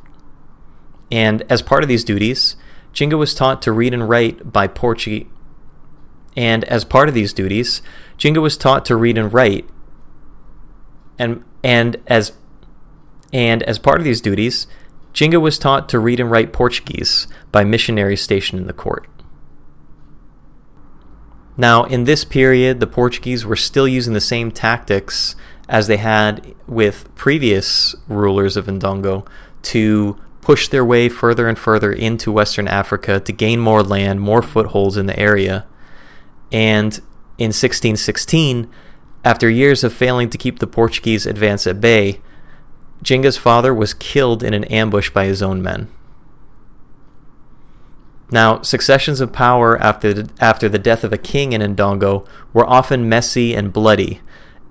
And 1.12 1.44
as 1.50 1.62
part 1.62 1.84
of 1.84 1.90
these 1.90 2.04
duties, 2.04 2.56
Jinga 2.94 3.18
was 3.18 3.34
taught 3.34 3.62
to 3.64 3.72
read 3.72 3.94
and 3.94 4.08
write 4.08 4.52
by 4.52 4.68
Portuguese. 4.68 5.28
And 6.36 6.64
as 6.66 6.86
part 6.86 7.10
of 7.10 7.16
these 7.16 7.34
duties, 7.34 7.82
Jinga 8.18 8.42
was 8.42 8.58
taught 8.58 8.86
to 8.86 8.96
read 8.96 9.18
and 9.18 9.34
write. 9.34 9.68
And 11.18 11.44
and 11.64 11.98
as 12.06 12.34
and 13.34 13.64
as 13.64 13.80
part 13.80 14.00
of 14.00 14.04
these 14.04 14.22
duties, 14.22 14.68
Jinga 15.14 15.42
was 15.42 15.58
taught 15.58 15.90
to 15.90 16.00
read 16.00 16.20
and 16.20 16.30
write 16.30 16.54
Portuguese 16.54 17.28
by 17.52 17.64
missionaries 17.64 18.22
stationed 18.22 18.62
in 18.62 18.68
the 18.68 18.74
court. 18.74 19.08
Now, 21.60 21.86
in 21.86 22.04
this 22.04 22.24
period, 22.24 22.80
the 22.80 22.86
Portuguese 22.86 23.44
were 23.44 23.56
still 23.56 23.88
using 23.88 24.14
the 24.14 24.22
same 24.22 24.52
tactics 24.52 25.36
as 25.70 25.88
they 25.88 25.98
had 25.98 26.56
with 26.68 27.14
previous 27.16 27.96
rulers 28.08 28.56
of 28.56 28.68
Ndongo 28.68 29.28
to 29.64 30.20
push 30.42 30.70
their 30.70 30.86
way 30.86 31.10
further 31.10 31.48
and 31.48 31.60
further 31.60 31.92
into 31.92 32.32
Western 32.32 32.68
Africa 32.68 33.20
to 33.20 33.34
gain 33.34 33.60
more 33.60 33.84
land, 33.84 34.22
more 34.22 34.42
footholds 34.42 34.96
in 34.96 35.06
the 35.06 35.20
area. 35.20 35.66
And 36.52 36.94
in 37.38 37.50
1616, 37.50 38.70
after 39.26 39.50
years 39.50 39.84
of 39.84 39.92
failing 39.92 40.30
to 40.30 40.38
keep 40.38 40.60
the 40.60 40.68
Portuguese 40.68 41.26
advance 41.26 41.68
at 41.68 41.82
bay, 41.82 42.22
Jinga's 43.04 43.38
father 43.38 43.74
was 43.74 43.94
killed 43.94 44.42
in 44.42 44.54
an 44.54 44.64
ambush 44.66 45.10
by 45.10 45.26
his 45.26 45.42
own 45.42 45.62
men. 45.62 45.90
Now, 48.32 48.62
successions 48.62 49.22
of 49.22 49.32
power 49.32 49.78
after 49.80 50.14
the, 50.14 50.30
after 50.40 50.68
the 50.68 50.80
death 50.80 51.04
of 51.04 51.14
a 51.14 51.18
king 51.18 51.54
in 51.54 51.62
Ndongo 51.62 52.28
were 52.54 52.66
often 52.66 53.08
messy 53.08 53.54
and 53.54 53.72
bloody, 53.72 54.22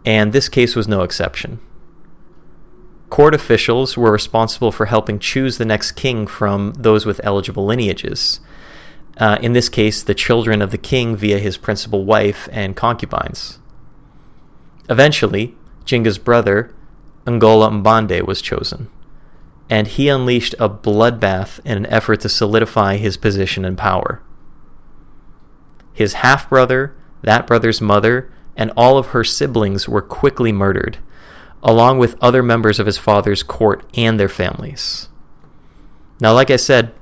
and 0.07 0.33
this 0.33 0.49
case 0.49 0.77
was 0.77 0.87
no 0.87 1.03
exception. 1.03 1.59
Court 3.11 3.35
officials 3.35 3.97
were 3.97 4.13
responsible 4.13 4.71
for 4.73 4.87
helping 4.87 5.19
choose 5.19 5.59
the 5.59 5.65
next 5.65 5.93
king 5.93 6.27
from 6.27 6.73
those 6.79 7.05
with 7.05 7.21
eligible 7.25 7.67
lineages. 7.67 8.41
Uh, 9.19 9.39
in 9.41 9.53
this 9.53 9.69
case, 9.69 10.03
the 10.03 10.15
children 10.15 10.63
of 10.63 10.71
the 10.71 10.79
king 10.79 11.17
via 11.17 11.39
his 11.39 11.57
principal 11.57 12.05
wife 12.05 12.49
and 12.53 12.77
concubines. 12.77 13.59
Eventually, 14.89 15.55
Jinga's 15.85 16.19
brother, 16.19 16.75
Angola 17.27 17.71
Mbande, 17.71 18.27
was 18.27 18.43
chosen, 18.43 18.89
and 19.69 19.89
he 19.89 20.09
unleashed 20.09 20.55
a 20.61 20.69
bloodbath 20.69 21.61
in 21.65 21.77
an 21.77 21.87
effort 21.87 22.21
to 22.21 22.29
solidify 22.29 22.97
his 22.97 23.17
position 23.17 23.65
and 23.65 23.79
power. 23.79 24.23
His 25.93 26.15
half 26.15 26.49
brother, 26.49 26.95
that 27.23 27.47
brother's 27.47 27.81
mother, 27.81 28.31
and 28.57 28.73
all 28.77 28.99
of 28.99 29.09
her 29.09 29.25
siblings 29.25 29.89
were 29.89 30.03
quickly 30.03 30.53
murdered, 30.53 30.99
along 31.63 31.99
with 31.99 32.17
other 32.21 32.43
members 32.43 32.79
of 32.79 32.87
his 32.87 32.99
father's 32.99 33.43
court 33.43 33.85
and 33.95 34.19
their 34.19 34.29
families. 34.29 35.09
Now, 36.21 36.33
like 36.33 36.51
I 36.51 36.57
said, 36.57 36.93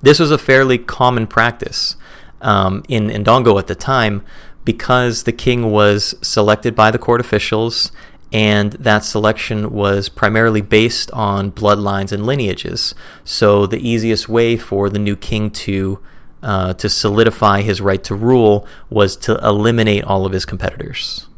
this 0.00 0.18
was 0.18 0.30
a 0.30 0.38
fairly 0.38 0.78
common 0.78 1.26
practice 1.26 1.96
um, 2.40 2.82
in 2.88 3.08
Ndongo 3.08 3.58
at 3.58 3.68
the 3.68 3.74
time 3.74 4.24
because 4.64 5.22
the 5.22 5.32
king 5.32 5.70
was 5.70 6.14
selected 6.22 6.74
by 6.74 6.90
the 6.90 6.98
court 6.98 7.20
officials 7.20 7.92
and 8.32 8.72
that 8.72 9.04
selection 9.04 9.70
was 9.70 10.08
primarily 10.08 10.62
based 10.62 11.10
on 11.10 11.52
bloodlines 11.52 12.12
and 12.12 12.24
lineages. 12.24 12.94
So 13.24 13.66
the 13.66 13.86
easiest 13.86 14.28
way 14.28 14.56
for 14.56 14.88
the 14.88 14.98
new 14.98 15.16
king 15.16 15.50
to 15.50 16.00
uh, 16.42 16.74
to 16.74 16.88
solidify 16.88 17.62
his 17.62 17.80
right 17.80 18.02
to 18.04 18.14
rule 18.14 18.66
was 18.90 19.16
to 19.16 19.38
eliminate 19.38 20.04
all 20.04 20.26
of 20.26 20.32
his 20.32 20.44
competitors. 20.44 21.28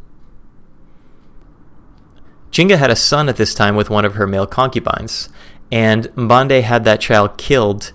Jinga 2.51 2.79
had 2.79 2.91
a 2.91 2.97
son 2.97 3.29
at 3.29 3.37
this 3.37 3.55
time 3.55 3.75
with 3.75 3.91
one 3.91 4.05
of 4.05 4.15
her 4.15 4.27
male 4.27 4.47
concubines, 4.47 5.29
and 5.73 6.05
Mbande 6.15 6.63
had 6.63 6.85
that 6.85 7.01
child 7.01 7.37
killed 7.37 7.93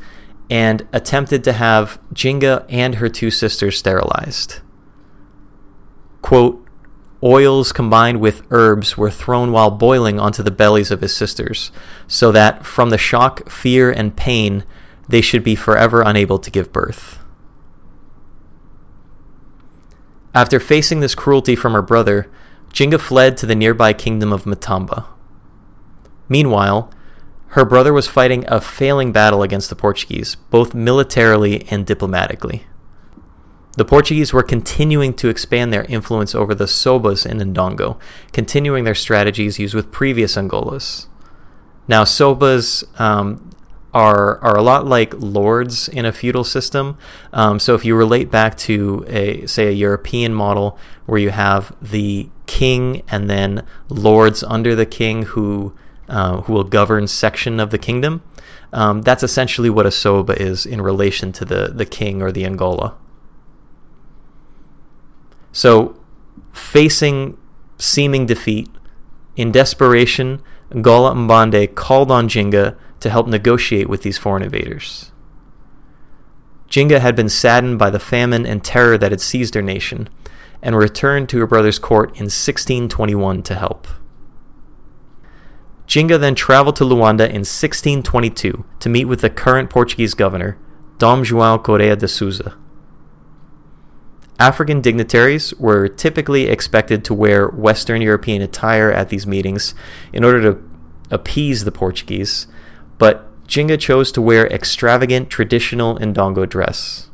and 0.49 0.85
attempted 0.91 1.43
to 1.45 1.53
have 1.53 1.99
Jinga 2.13 2.65
and 2.67 2.95
her 2.95 3.07
two 3.07 3.31
sisters 3.31 3.77
sterilized. 3.77 4.59
Quote, 6.21 6.65
Oils 7.21 7.73
combined 7.73 8.21
with 8.21 8.43
herbs 8.49 8.97
were 8.97 9.11
thrown 9.11 9.51
while 9.51 9.71
boiling 9.71 10.19
onto 10.19 10.41
the 10.41 10.51
bellies 10.51 10.89
of 10.89 11.01
his 11.01 11.15
sisters, 11.15 11.71
so 12.07 12.31
that 12.31 12.65
from 12.65 12.91
the 12.91 12.97
shock, 12.97 13.49
fear, 13.49 13.91
and 13.91 14.15
pain, 14.15 14.63
they 15.09 15.21
should 15.21 15.43
be 15.43 15.55
forever 15.55 16.01
unable 16.01 16.39
to 16.39 16.51
give 16.51 16.71
birth. 16.71 17.19
After 20.33 20.59
facing 20.59 20.99
this 20.99 21.15
cruelty 21.15 21.55
from 21.55 21.73
her 21.73 21.81
brother, 21.81 22.31
Jinga 22.71 22.99
fled 22.99 23.35
to 23.37 23.47
the 23.47 23.55
nearby 23.55 23.91
kingdom 23.91 24.31
of 24.31 24.43
Matamba. 24.43 25.07
Meanwhile, 26.29 26.93
her 27.53 27.65
brother 27.65 27.91
was 27.91 28.07
fighting 28.07 28.45
a 28.47 28.61
failing 28.61 29.11
battle 29.11 29.41
against 29.41 29.69
the 29.69 29.75
Portuguese, 29.75 30.35
both 30.35 30.75
militarily 30.75 31.65
and 31.71 31.85
diplomatically. 31.85 32.67
The 33.75 33.85
Portuguese 33.85 34.31
were 34.31 34.43
continuing 34.43 35.15
to 35.15 35.29
expand 35.29 35.73
their 35.73 35.85
influence 35.85 36.35
over 36.35 36.53
the 36.53 36.65
Sobas 36.65 37.25
in 37.25 37.39
Ndongo, 37.39 37.99
continuing 38.31 38.83
their 38.83 38.93
strategies 38.93 39.57
used 39.57 39.73
with 39.73 39.91
previous 39.91 40.35
Angolas. 40.35 41.07
Now, 41.87 42.03
Sobas 42.03 42.83
um, 42.99 43.49
are 43.93 44.37
are 44.39 44.55
a 44.55 44.61
lot 44.61 44.85
like 44.85 45.13
lords 45.15 45.87
in 45.87 46.05
a 46.05 46.11
feudal 46.11 46.43
system. 46.43 46.97
Um, 47.33 47.59
so, 47.59 47.75
if 47.75 47.83
you 47.83 47.95
relate 47.95 48.29
back 48.29 48.57
to 48.59 49.05
a 49.07 49.45
say 49.47 49.67
a 49.67 49.71
European 49.71 50.33
model 50.33 50.77
where 51.05 51.19
you 51.19 51.31
have 51.31 51.75
the 51.81 52.29
king 52.45 53.03
and 53.07 53.29
then 53.29 53.65
lords 53.89 54.43
under 54.43 54.75
the 54.75 54.85
king 54.85 55.23
who 55.23 55.73
uh, 56.07 56.41
who 56.41 56.53
will 56.53 56.63
govern 56.63 57.07
section 57.07 57.59
of 57.59 57.71
the 57.71 57.77
kingdom, 57.77 58.21
um, 58.73 59.01
that's 59.01 59.23
essentially 59.23 59.69
what 59.69 59.85
a 59.85 59.91
Soba 59.91 60.39
is 60.39 60.65
in 60.65 60.81
relation 60.81 61.31
to 61.33 61.45
the 61.45 61.71
the 61.73 61.85
king 61.85 62.21
or 62.21 62.31
the 62.31 62.45
Angola. 62.45 62.95
So, 65.51 65.99
facing 66.53 67.37
seeming 67.79 68.25
defeat, 68.27 68.69
in 69.35 69.51
desperation, 69.51 70.43
Ngola 70.71 71.15
Mbande 71.15 71.73
called 71.73 72.11
on 72.11 72.27
Jinga 72.27 72.75
to 72.99 73.09
help 73.09 73.27
negotiate 73.27 73.89
with 73.89 74.03
these 74.03 74.17
foreign 74.17 74.43
invaders. 74.43 75.11
Jinga 76.69 76.99
had 76.99 77.15
been 77.15 77.29
saddened 77.29 77.79
by 77.79 77.89
the 77.89 77.99
famine 77.99 78.45
and 78.45 78.63
terror 78.63 78.97
that 78.97 79.11
had 79.11 79.21
seized 79.21 79.55
her 79.55 79.61
nation, 79.61 80.07
and 80.61 80.77
returned 80.77 81.29
to 81.29 81.39
her 81.39 81.47
brother's 81.47 81.79
court 81.79 82.09
in 82.09 82.25
1621 82.25 83.43
to 83.43 83.55
help. 83.55 83.87
Jinga 85.87 86.19
then 86.19 86.35
traveled 86.35 86.75
to 86.75 86.83
Luanda 86.83 87.27
in 87.27 87.41
1622 87.41 88.63
to 88.79 88.89
meet 88.89 89.05
with 89.05 89.21
the 89.21 89.29
current 89.29 89.71
Portuguese 89.71 90.13
governor, 90.13 90.57
Dom 90.99 91.23
João 91.23 91.63
Correa 91.63 91.95
de 91.95 92.07
Souza. 92.07 92.55
African 94.37 94.81
dignitaries 94.81 95.53
were 95.55 95.87
typically 95.87 96.43
expected 96.47 97.03
to 97.03 97.13
wear 97.13 97.47
Western 97.49 98.01
European 98.01 98.41
attire 98.41 98.91
at 98.91 99.09
these 99.09 99.25
meetings 99.25 99.73
in 100.13 100.23
order 100.23 100.41
to 100.41 100.63
appease 101.09 101.63
the 101.63 101.71
Portuguese, 101.71 102.47
but 102.99 103.25
Jinga 103.47 103.79
chose 103.79 104.11
to 104.11 104.21
wear 104.21 104.45
extravagant 104.47 105.31
traditional 105.31 105.97
Ndongo 105.97 106.47
dress. 106.47 107.09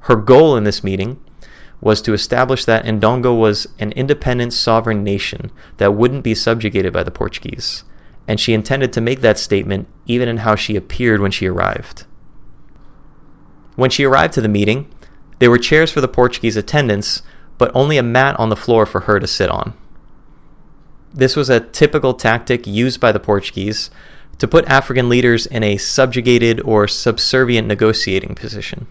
Her 0.00 0.16
goal 0.16 0.56
in 0.56 0.64
this 0.64 0.82
meeting 0.82 1.22
was 1.82 2.00
to 2.02 2.14
establish 2.14 2.64
that 2.64 2.86
Ndongo 2.86 3.38
was 3.38 3.66
an 3.78 3.92
independent 3.92 4.54
sovereign 4.54 5.04
nation 5.04 5.52
that 5.76 5.92
wouldn't 5.92 6.24
be 6.24 6.34
subjugated 6.34 6.92
by 6.92 7.02
the 7.02 7.10
Portuguese, 7.10 7.84
and 8.26 8.40
she 8.40 8.54
intended 8.54 8.92
to 8.94 9.02
make 9.02 9.20
that 9.20 9.38
statement 9.38 9.86
even 10.06 10.28
in 10.28 10.38
how 10.38 10.54
she 10.54 10.74
appeared 10.74 11.20
when 11.20 11.30
she 11.30 11.46
arrived. 11.46 12.06
When 13.76 13.90
she 13.90 14.04
arrived 14.04 14.32
to 14.34 14.40
the 14.40 14.48
meeting, 14.48 14.92
there 15.38 15.50
were 15.50 15.58
chairs 15.58 15.92
for 15.92 16.00
the 16.00 16.08
Portuguese 16.08 16.56
attendants, 16.56 17.22
but 17.58 17.70
only 17.74 17.98
a 17.98 18.02
mat 18.02 18.38
on 18.40 18.48
the 18.48 18.56
floor 18.56 18.86
for 18.86 19.00
her 19.02 19.20
to 19.20 19.26
sit 19.26 19.50
on. 19.50 19.74
This 21.12 21.36
was 21.36 21.48
a 21.48 21.60
typical 21.60 22.14
tactic 22.14 22.66
used 22.66 23.00
by 23.00 23.12
the 23.12 23.20
Portuguese 23.20 23.90
to 24.38 24.48
put 24.48 24.64
African 24.66 25.08
leaders 25.08 25.46
in 25.46 25.62
a 25.62 25.76
subjugated 25.76 26.60
or 26.60 26.86
subservient 26.86 27.66
negotiating 27.66 28.34
position. 28.34 28.86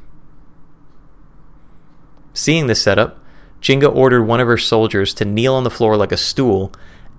Seeing 2.33 2.67
this 2.67 2.81
setup, 2.81 3.23
Jinga 3.62 3.93
ordered 3.93 4.23
one 4.23 4.39
of 4.39 4.47
her 4.47 4.57
soldiers 4.57 5.13
to 5.15 5.25
kneel 5.25 5.55
on 5.55 5.63
the 5.63 5.71
floor 5.71 5.97
like 5.97 6.12
a 6.12 6.17
stool, 6.17 6.71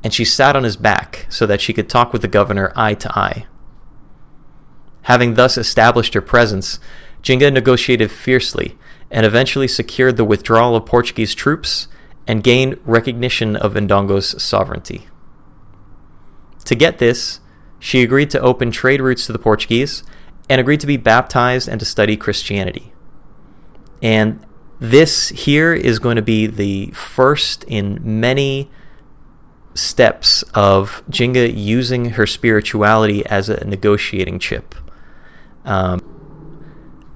and 0.04 0.14
she 0.14 0.24
sat 0.24 0.54
on 0.54 0.62
his 0.62 0.76
back 0.76 1.26
so 1.28 1.46
that 1.46 1.60
she 1.60 1.72
could 1.72 1.88
talk 1.88 2.12
with 2.12 2.22
the 2.22 2.28
governor 2.28 2.72
eye 2.76 2.94
to 2.94 3.18
eye. 3.18 3.46
Having 5.02 5.34
thus 5.34 5.58
established 5.58 6.14
her 6.14 6.20
presence, 6.20 6.78
Jinga 7.22 7.52
negotiated 7.52 8.10
fiercely 8.10 8.76
and 9.10 9.24
eventually 9.24 9.66
secured 9.66 10.16
the 10.16 10.24
withdrawal 10.24 10.76
of 10.76 10.86
Portuguese 10.86 11.34
troops 11.34 11.88
and 12.26 12.44
gained 12.44 12.78
recognition 12.84 13.56
of 13.56 13.74
Ndongo's 13.74 14.40
sovereignty. 14.42 15.08
To 16.66 16.74
get 16.74 16.98
this, 16.98 17.40
she 17.78 18.02
agreed 18.02 18.30
to 18.30 18.40
open 18.40 18.70
trade 18.70 19.00
routes 19.00 19.26
to 19.26 19.32
the 19.32 19.38
Portuguese 19.38 20.02
and 20.48 20.60
agreed 20.60 20.80
to 20.80 20.86
be 20.86 20.96
baptized 20.96 21.68
and 21.68 21.78
to 21.80 21.86
study 21.86 22.16
Christianity. 22.16 22.92
And 24.02 24.44
this 24.80 25.30
here 25.30 25.74
is 25.74 25.98
going 25.98 26.16
to 26.16 26.22
be 26.22 26.46
the 26.46 26.86
first 26.92 27.64
in 27.64 28.00
many 28.20 28.70
steps 29.74 30.42
of 30.54 31.02
Jinga 31.10 31.52
using 31.56 32.10
her 32.10 32.26
spirituality 32.26 33.24
as 33.26 33.48
a 33.48 33.64
negotiating 33.64 34.38
chip. 34.38 34.74
Um, 35.64 36.00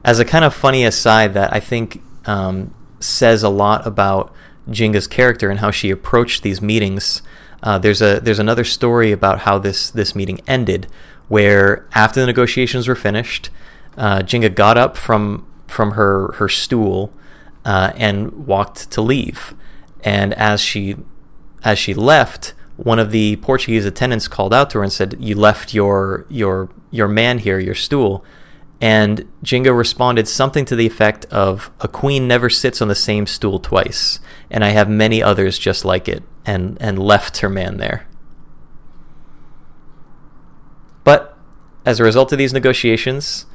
as 0.05 0.19
a 0.19 0.25
kind 0.25 0.45
of 0.45 0.55
funny 0.55 0.85
aside 0.85 1.35
that 1.35 1.53
I 1.53 1.61
think 1.61 2.03
um, 2.27 2.75
says 3.01 3.43
a 3.43 3.49
lot 3.49 3.87
about 3.87 4.35
Jinga's 4.69 5.07
character 5.07 5.51
and 5.51 5.61
how 5.61 5.71
she 5.71 5.91
approached 5.91 6.43
these 6.43 6.61
meetings. 6.61 7.23
Uh, 7.63 7.79
there's 7.79 8.03
a 8.03 8.21
there's 8.21 8.39
another 8.39 8.65
story 8.65 9.13
about 9.13 9.41
how 9.41 9.59
this 9.59 9.91
this 9.91 10.15
meeting 10.15 10.41
ended, 10.47 10.87
where 11.29 11.87
after 11.95 12.21
the 12.21 12.27
negotiations 12.27 12.89
were 12.89 12.95
finished, 12.95 13.51
uh, 13.97 14.19
Jinga 14.19 14.55
got 14.55 14.77
up 14.77 14.97
from 14.97 15.47
from 15.69 15.93
her 15.93 16.33
her 16.33 16.49
stool 16.49 17.13
uh, 17.65 17.93
and 17.97 18.47
walked 18.47 18.91
to 18.91 19.01
leave, 19.01 19.55
and 20.03 20.35
as 20.35 20.61
she 20.61 20.97
as 21.65 21.79
she 21.79 21.95
left, 21.95 22.55
one 22.77 22.99
of 22.99 23.13
the 23.13 23.37
Portuguese 23.37 23.87
attendants 23.87 24.27
called 24.27 24.53
out 24.53 24.71
to 24.71 24.79
her 24.79 24.85
and 24.85 24.93
said, 24.93 25.17
"You 25.21 25.37
left 25.37 25.73
your 25.73 26.27
your 26.29 26.69
your 26.91 27.09
man 27.09 27.39
here, 27.39 27.59
your 27.59 27.75
stool." 27.75 28.25
And 28.83 29.29
Jinga 29.45 29.75
responded 29.75 30.27
something 30.27 30.65
to 30.65 30.75
the 30.75 30.89
effect 30.89 31.25
of, 31.27 31.71
A 31.81 31.87
queen 31.87 32.27
never 32.27 32.51
sits 32.51 32.83
on 32.83 32.89
the 32.89 32.97
same 32.97 33.29
stool 33.29 33.61
twice, 33.61 34.19
and 34.51 34.65
I 34.65 34.71
have 34.71 34.89
many 34.89 35.23
others 35.23 35.57
just 35.57 35.85
like 35.85 36.09
it, 36.09 36.25
and, 36.45 36.77
and 36.81 36.99
left 36.99 37.39
her 37.39 37.49
man 37.49 37.77
there. 37.77 38.09
But 41.05 41.39
as 41.87 42.01
a 42.01 42.05
result 42.05 42.33
of 42.33 42.39
these 42.39 42.53
negotiations, 42.53 43.47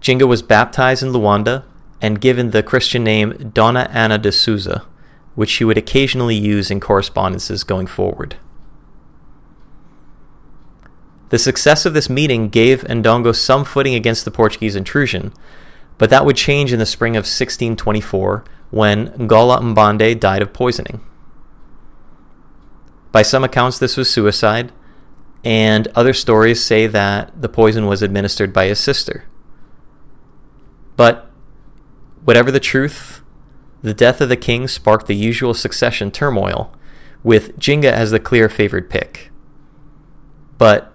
Jinga 0.00 0.28
was 0.28 0.40
baptized 0.42 1.02
in 1.02 1.12
Luanda 1.12 1.64
and 2.00 2.20
given 2.20 2.52
the 2.52 2.62
Christian 2.62 3.02
name 3.02 3.50
Donna 3.52 3.90
Ana 3.92 4.18
de 4.18 4.30
Souza, 4.30 4.86
which 5.34 5.50
she 5.50 5.64
would 5.64 5.78
occasionally 5.78 6.36
use 6.36 6.70
in 6.70 6.78
correspondences 6.78 7.64
going 7.64 7.88
forward. 7.88 8.36
The 11.34 11.38
success 11.40 11.84
of 11.84 11.94
this 11.94 12.08
meeting 12.08 12.48
gave 12.48 12.84
Ndongo 12.84 13.34
some 13.34 13.64
footing 13.64 13.96
against 13.96 14.24
the 14.24 14.30
Portuguese 14.30 14.76
intrusion, 14.76 15.32
but 15.98 16.08
that 16.10 16.24
would 16.24 16.36
change 16.36 16.72
in 16.72 16.78
the 16.78 16.86
spring 16.86 17.16
of 17.16 17.22
1624 17.24 18.44
when 18.70 19.08
Ngola 19.08 19.58
Mbande 19.60 20.20
died 20.20 20.42
of 20.42 20.52
poisoning. 20.52 21.00
By 23.10 23.22
some 23.22 23.42
accounts, 23.42 23.80
this 23.80 23.96
was 23.96 24.08
suicide, 24.08 24.70
and 25.42 25.88
other 25.96 26.12
stories 26.12 26.62
say 26.62 26.86
that 26.86 27.32
the 27.42 27.48
poison 27.48 27.86
was 27.86 28.00
administered 28.00 28.52
by 28.52 28.66
his 28.66 28.78
sister. 28.78 29.24
But 30.94 31.28
whatever 32.22 32.52
the 32.52 32.60
truth, 32.60 33.22
the 33.82 33.92
death 33.92 34.20
of 34.20 34.28
the 34.28 34.36
king 34.36 34.68
sparked 34.68 35.08
the 35.08 35.16
usual 35.16 35.52
succession 35.52 36.12
turmoil, 36.12 36.72
with 37.24 37.58
Jinga 37.58 37.90
as 37.90 38.12
the 38.12 38.20
clear 38.20 38.48
favored 38.48 38.88
pick. 38.88 39.32
But 40.58 40.93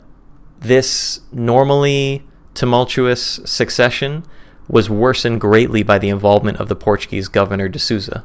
this 0.60 1.22
normally 1.32 2.26
tumultuous 2.54 3.40
succession 3.46 4.24
was 4.68 4.90
worsened 4.90 5.42
greatly 5.42 5.82
by 5.82 5.98
the 5.98 6.10
involvement 6.10 6.60
of 6.60 6.68
the 6.68 6.76
Portuguese 6.76 7.28
governor 7.28 7.68
de 7.68 7.80
Souza. 7.80 8.24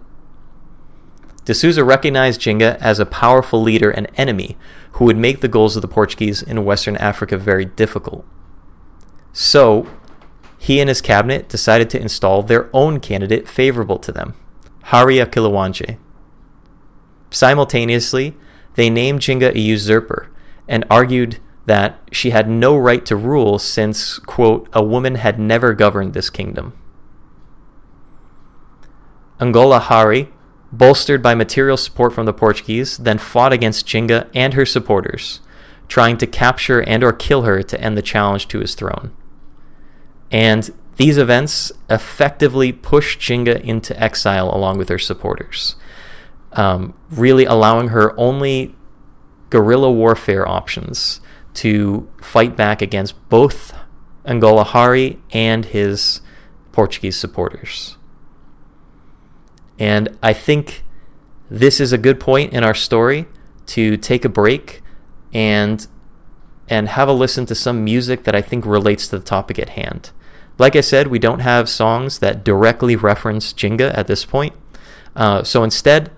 De 1.45 1.55
Souza 1.55 1.85
recognized 1.85 2.41
Jinga 2.41 2.77
as 2.81 2.99
a 2.99 3.07
powerful 3.07 3.63
leader 3.63 3.91
and 3.91 4.11
enemy 4.17 4.57
who 4.93 5.05
would 5.05 5.17
make 5.17 5.41
the 5.41 5.49
goals 5.49 5.77
of 5.77 5.83
the 5.83 5.89
Portuguese 5.89 6.43
in 6.43 6.65
Western 6.65 6.97
Africa 6.97 7.37
very 7.37 7.65
difficult. 7.65 8.25
So, 9.33 9.87
he 10.59 10.81
and 10.81 10.89
his 10.89 11.03
cabinet 11.03 11.49
decided 11.49 11.91
to 11.91 12.01
install 12.01 12.43
their 12.43 12.71
own 12.73 13.01
candidate 13.01 13.49
favorable 13.49 13.99
to 13.99 14.13
them, 14.13 14.35
Hari 14.85 15.17
Akilawanje. 15.17 15.99
Simultaneously, 17.31 18.35
they 18.75 18.89
named 18.89 19.21
Jinga 19.21 19.55
a 19.55 19.61
usurper 19.61 20.31
and 20.67 20.85
argued 20.91 21.39
that 21.67 22.01
she 22.13 22.31
had 22.31 22.49
no 22.49 22.77
right 22.77 23.05
to 23.07 23.17
rule 23.17 23.59
since, 23.59 24.19
quote, 24.19 24.69
a 24.73 24.85
woman 24.85 25.15
had 25.15 25.39
never 25.39 25.73
governed 25.73 26.13
this 26.13 26.31
kingdom. 26.31 26.75
Angola 29.41 29.79
Hari, 29.79 30.31
bolstered 30.71 31.23
by 31.23 31.35
material 31.35 31.77
support 31.77 32.13
from 32.13 32.27
the 32.27 32.33
Portuguese, 32.33 32.99
then 32.99 33.19
fought 33.19 33.53
against 33.53 33.87
Jinga 33.87 34.29
and 34.35 34.55
her 34.55 34.67
supporters, 34.67 35.41
trying 35.89 36.19
to 36.19 36.27
capture 36.27 36.83
and 36.83 37.03
or 37.03 37.13
kill 37.13 37.43
her 37.43 37.63
to 37.63 37.81
end 37.81 37.97
the 37.97 38.03
challenge 38.03 38.49
to 38.49 38.61
his 38.61 38.75
throne. 38.75 39.15
And 40.31 40.71
these 40.97 41.19
events 41.19 41.73
effectively 41.89 42.73
pushed 42.73 43.21
Jinga 43.21 43.61
into 43.61 44.01
exile 44.01 44.55
along 44.55 44.79
with 44.79 44.89
her 44.89 44.99
supporters, 44.99 45.77
um, 46.53 46.95
really 47.11 47.45
allowing 47.45 47.89
her 47.89 48.19
only 48.19 48.75
guerrilla 49.51 49.91
warfare 49.91 50.49
options 50.49 51.21
to 51.55 52.09
fight 52.21 52.57
back 52.57 52.83
against 52.83 53.29
both 53.29 53.75
Angola 54.25 54.65
Hari 54.65 55.21
and 55.33 55.65
his 55.65 56.21
Portuguese 56.73 57.17
supporters. 57.17 57.97
And 59.79 60.17
I 60.23 60.33
think 60.33 60.85
this 61.51 61.81
is 61.81 61.93
a 61.93 61.99
good 61.99 62.19
point 62.19 62.53
in 62.53 62.65
our 62.65 62.75
story 62.75 63.27
to 63.67 63.97
take 63.97 64.25
a 64.25 64.29
break 64.29 64.83
and 65.33 65.87
and 66.69 66.89
have 66.89 67.09
a 67.09 67.13
listen 67.13 67.45
to 67.45 67.55
some 67.55 67.85
music 67.85 68.25
that 68.25 68.35
I 68.35 68.41
think 68.41 68.65
relates 68.65 69.07
to 69.09 69.19
the 69.19 69.25
topic 69.25 69.59
at 69.59 69.71
hand. 69.71 70.13
Like 70.59 70.75
I 70.77 70.81
said, 70.81 71.09
we 71.09 71.19
don't 71.19 71.41
have 71.41 71.69
songs 71.69 72.21
that 72.21 72.43
directly 72.43 72.97
reference 72.97 73.53
Jinga 73.53 73.97
at 73.97 74.07
this 74.07 74.25
point. 74.25 74.55
Uh, 75.15 75.43
so 75.43 75.63
instead, 75.63 76.11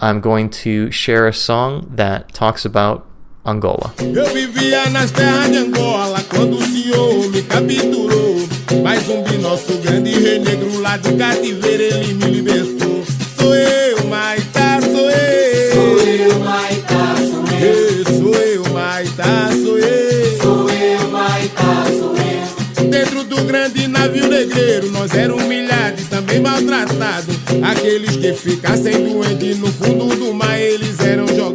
I'm 0.00 0.20
going 0.20 0.50
to 0.50 0.90
share 0.90 1.28
a 1.28 1.32
song 1.32 1.88
that 1.94 2.32
talks 2.32 2.64
about 2.64 3.05
Angola. 3.46 3.94
Eu 4.00 4.26
vivia 4.34 4.90
nas 4.90 5.12
terras 5.12 5.50
de 5.52 5.58
Angola 5.58 6.20
quando 6.28 6.58
o 6.58 6.62
senhor 6.62 7.30
me 7.30 7.42
capturou. 7.42 8.48
Mas 8.82 9.08
um 9.08 9.22
nosso 9.40 9.72
grande 9.78 10.10
rei 10.10 10.40
negro 10.40 10.80
lá 10.80 10.96
de 10.96 11.12
cativeiro 11.12 11.82
ele 11.82 12.14
me 12.14 12.24
libertou. 12.24 13.04
Sou 13.38 13.54
eu, 13.54 14.04
Maitá, 14.06 14.80
sou 14.80 15.08
eu. 15.08 15.72
Sou 15.72 16.00
eu, 16.00 16.38
Maitá, 16.40 17.14
sou 17.30 17.44
eu. 17.60 18.04
Sou 18.18 18.34
eu, 18.34 18.72
Maitá, 18.72 19.50
sou 19.62 19.78
eu. 19.78 20.38
Sou 20.42 20.70
eu, 20.70 21.08
Maitá, 21.10 21.84
sou 21.98 22.14
eu. 22.16 22.88
Dentro 22.88 23.22
do 23.22 23.36
grande 23.44 23.86
navio 23.86 24.26
negreiro 24.26 24.90
nós 24.90 25.14
éramos 25.14 25.44
humilhados 25.44 26.02
e 26.02 26.04
também 26.06 26.40
maltratados. 26.40 27.36
Aqueles 27.62 28.16
que 28.16 28.32
ficassem 28.32 29.04
doentes 29.04 29.58
no 29.58 29.68
fundo 29.68 30.16
do 30.16 30.34
mar 30.34 30.60
eles 30.60 30.98
eram 31.00 31.28
jogados. 31.28 31.45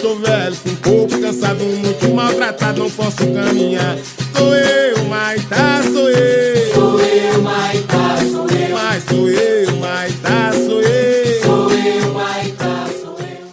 Mas 0.00 0.08
tô 0.08 0.14
velho, 0.16 0.56
com 0.56 0.90
corpo 0.90 1.20
cansado, 1.20 1.62
muito 1.62 2.08
maltratado, 2.14 2.80
não 2.80 2.90
posso 2.90 3.18
caminhar. 3.18 3.98
Sou 4.34 4.54
eu, 4.54 5.04
Maitá, 5.04 5.82
sou 5.82 6.08
eu. 6.08 6.74
Sou 6.74 7.00
eu, 7.00 7.42
Maitá, 7.42 8.16
sou 8.16 8.48
eu. 8.48 8.70
Mas 8.72 9.04
sou 9.04 9.28
eu, 9.28 9.76
Maitá, 9.76 10.52
sou 10.52 10.80
eu. 10.80 11.42
Sou 11.42 11.70
eu, 11.72 12.14
Maitá, 12.14 12.86
sou 12.98 13.18
eu. 13.18 13.52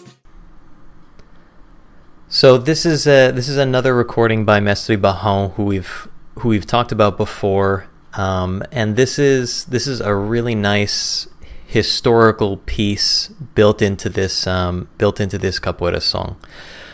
So 2.30 2.58
this 2.58 2.86
is 2.86 3.08
a, 3.08 3.32
this 3.34 3.50
is 3.50 3.58
another 3.58 3.94
recording 3.94 4.46
by 4.46 4.62
Mestre 4.62 4.96
Barrão, 4.96 5.52
who 5.58 5.66
we've 5.66 6.08
who 6.40 6.50
we've 6.50 6.68
talked 6.68 6.94
about 6.94 7.18
before, 7.18 7.88
um, 8.14 8.64
and 8.72 8.96
this 8.96 9.20
is 9.20 9.66
this 9.66 9.86
is 9.86 10.00
a 10.00 10.16
really 10.16 10.56
nice 10.56 11.28
historical 11.68 12.58
piece 12.58 13.28
built 13.54 13.82
into 13.82 14.08
this 14.10 14.48
um, 14.48 14.88
built 14.98 15.20
into 15.20 15.38
this 15.38 15.60
capoeira 15.60 16.02
song. 16.02 16.38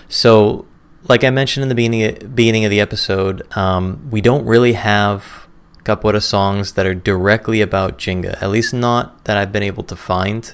So, 0.10 0.66
like 1.08 1.24
I 1.24 1.30
mentioned 1.30 1.62
in 1.62 1.70
the 1.70 1.76
beginning 1.76 2.34
beginning 2.34 2.66
of 2.66 2.72
the 2.72 2.80
episode, 2.80 3.44
um, 3.56 4.10
we 4.10 4.20
don't 4.20 4.46
really 4.46 4.74
have 4.74 5.48
capoeira 5.86 6.22
songs 6.22 6.74
that 6.74 6.86
are 6.86 6.96
directly 6.96 7.62
about 7.62 8.00
Jinga, 8.00 8.42
At 8.42 8.50
least 8.50 8.74
not 8.74 9.26
that 9.26 9.38
I've 9.38 9.52
been 9.52 9.64
able 9.64 9.84
to 9.84 9.96
find. 9.96 10.54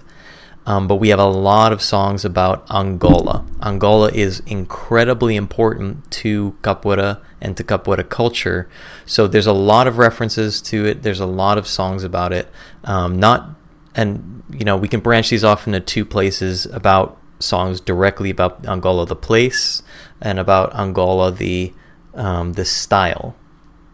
Um, 0.66 0.88
but 0.88 0.98
we 0.98 1.10
have 1.10 1.20
a 1.20 1.26
lot 1.26 1.74
of 1.74 1.82
songs 1.82 2.24
about 2.24 2.70
Angola. 2.70 3.44
Angola 3.64 4.12
is 4.12 4.42
incredibly 4.46 5.36
important 5.36 6.12
to 6.12 6.58
capoeira 6.62 7.22
and 7.42 7.58
to 7.58 7.64
capoeira 7.64 8.08
culture. 8.08 8.70
So 9.04 9.26
there's 9.26 9.48
a 9.48 9.54
lot 9.54 9.88
of 9.88 9.98
references 9.98 10.62
to 10.64 10.86
it. 10.86 11.02
There's 11.02 11.22
a 11.22 11.26
lot 11.26 11.58
of 11.58 11.66
songs 11.66 12.04
about 12.04 12.34
it. 12.34 12.52
Um, 12.84 13.20
not 13.20 13.59
and 13.96 14.44
you 14.52 14.66
know 14.66 14.78
we 14.78 14.88
can 14.88 15.00
branch 15.00 15.30
these 15.30 15.44
off 15.44 15.68
into 15.68 15.80
two 15.80 16.06
places 16.06 16.66
about 16.68 17.18
songs 17.40 17.80
directly 17.80 18.30
about 18.30 18.66
Angola 18.68 19.06
the 19.06 19.16
place 19.16 19.82
and 20.22 20.40
about 20.40 20.76
Angola 20.76 21.32
the 21.32 21.74
um, 22.14 22.54
the 22.54 22.66
style, 22.66 23.36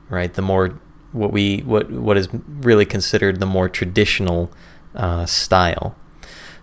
right? 0.09 0.33
The 0.33 0.41
more 0.41 0.79
what 1.11 1.31
we 1.31 1.59
what 1.59 1.89
what 1.91 2.17
is 2.17 2.27
really 2.33 2.85
considered 2.85 3.39
the 3.39 3.45
more 3.45 3.69
traditional 3.69 4.51
uh, 4.95 5.25
style. 5.25 5.95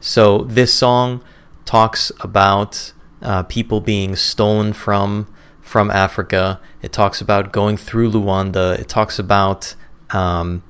So 0.01 0.39
this 0.39 0.75
song 0.75 1.23
talks 1.65 2.11
about 2.21 2.93
uh, 3.23 3.45
people 3.45 3.81
being 3.81 4.17
stolen 4.17 4.73
from 4.73 5.33
from 5.61 5.91
Africa. 5.91 6.61
It 6.83 6.93
talks 6.93 7.21
about 7.21 7.53
going 7.53 7.77
through 7.77 8.11
Luanda. 8.11 8.79
It 8.79 8.89
talks 8.89 9.19
about 9.19 9.75
um, 10.11 10.63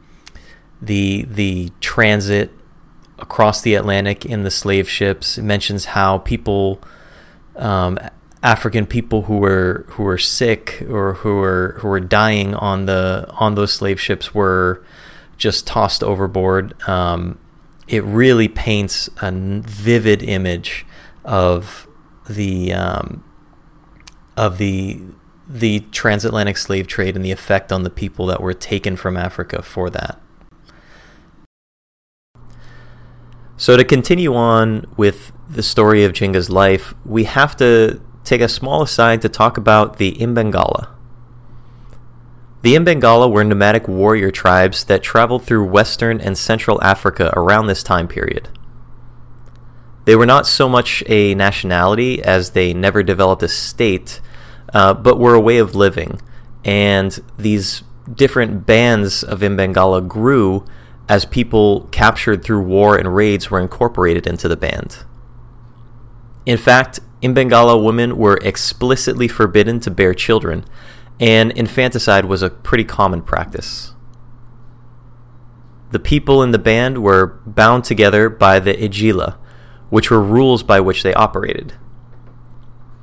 the 0.82 1.22
the 1.28 1.70
transit 1.80 2.50
across 3.18 3.62
the 3.62 3.74
Atlantic 3.74 4.26
in 4.26 4.42
the 4.42 4.50
slave 4.50 4.90
ships. 4.90 5.38
It 5.38 5.42
mentions 5.42 5.86
how 5.86 6.18
people, 6.18 6.82
um, 7.54 7.98
African 8.42 8.84
people 8.84 9.22
who 9.22 9.38
were 9.38 9.86
who 9.90 10.02
were 10.02 10.18
sick 10.18 10.82
or 10.90 11.14
who 11.14 11.36
were 11.36 11.76
who 11.78 11.88
were 11.88 12.00
dying 12.00 12.54
on 12.56 12.86
the 12.86 13.26
on 13.38 13.54
those 13.54 13.72
slave 13.72 14.00
ships 14.00 14.34
were 14.34 14.84
just 15.38 15.66
tossed 15.66 16.02
overboard. 16.02 16.74
Um, 16.88 17.38
it 17.86 18.02
really 18.02 18.48
paints 18.48 19.08
a 19.20 19.30
vivid 19.30 20.22
image 20.22 20.84
of 21.24 21.86
the 22.28 22.72
um, 22.72 23.22
of 24.36 24.58
the 24.58 25.00
the 25.48 25.80
transatlantic 25.92 26.56
slave 26.56 26.86
trade 26.86 27.14
and 27.14 27.24
the 27.24 27.30
effect 27.30 27.70
on 27.70 27.82
the 27.82 27.90
people 27.90 28.26
that 28.26 28.40
were 28.40 28.54
taken 28.54 28.96
from 28.96 29.16
Africa 29.16 29.62
for 29.62 29.90
that. 29.90 30.20
So, 33.62 33.76
to 33.76 33.84
continue 33.84 34.34
on 34.34 34.86
with 34.96 35.30
the 35.48 35.62
story 35.62 36.02
of 36.02 36.12
Jinga's 36.12 36.50
life, 36.50 36.94
we 37.04 37.22
have 37.22 37.56
to 37.58 38.00
take 38.24 38.40
a 38.40 38.48
small 38.48 38.82
aside 38.82 39.22
to 39.22 39.28
talk 39.28 39.56
about 39.56 39.98
the 39.98 40.16
Imbangala. 40.16 40.88
The 42.62 42.74
Imbangala 42.74 43.30
were 43.30 43.44
nomadic 43.44 43.86
warrior 43.86 44.32
tribes 44.32 44.82
that 44.86 45.04
traveled 45.04 45.44
through 45.44 45.64
Western 45.64 46.20
and 46.20 46.36
Central 46.36 46.82
Africa 46.82 47.32
around 47.36 47.68
this 47.68 47.84
time 47.84 48.08
period. 48.08 48.48
They 50.06 50.16
were 50.16 50.26
not 50.26 50.48
so 50.48 50.68
much 50.68 51.04
a 51.06 51.32
nationality 51.36 52.20
as 52.20 52.50
they 52.50 52.74
never 52.74 53.04
developed 53.04 53.44
a 53.44 53.48
state, 53.48 54.20
uh, 54.74 54.92
but 54.92 55.20
were 55.20 55.34
a 55.34 55.40
way 55.40 55.58
of 55.58 55.76
living, 55.76 56.20
and 56.64 57.16
these 57.38 57.84
different 58.12 58.66
bands 58.66 59.22
of 59.22 59.38
Imbangala 59.38 60.08
grew 60.08 60.64
as 61.12 61.26
people 61.26 61.88
captured 61.92 62.42
through 62.42 62.62
war 62.62 62.96
and 62.96 63.14
raids 63.14 63.50
were 63.50 63.60
incorporated 63.60 64.26
into 64.26 64.48
the 64.48 64.56
band. 64.56 65.04
In 66.46 66.56
fact, 66.56 67.00
Imbangala, 67.20 67.84
women 67.84 68.16
were 68.16 68.38
explicitly 68.38 69.28
forbidden 69.28 69.78
to 69.80 69.90
bear 69.90 70.14
children, 70.14 70.64
and 71.20 71.52
infanticide 71.52 72.24
was 72.24 72.40
a 72.40 72.48
pretty 72.48 72.84
common 72.84 73.20
practice. 73.20 73.92
The 75.90 75.98
people 75.98 76.42
in 76.42 76.52
the 76.52 76.58
band 76.58 77.02
were 77.02 77.26
bound 77.44 77.84
together 77.84 78.30
by 78.30 78.58
the 78.58 78.72
Ijila, 78.72 79.36
which 79.90 80.10
were 80.10 80.22
rules 80.22 80.62
by 80.62 80.80
which 80.80 81.02
they 81.02 81.12
operated. 81.12 81.74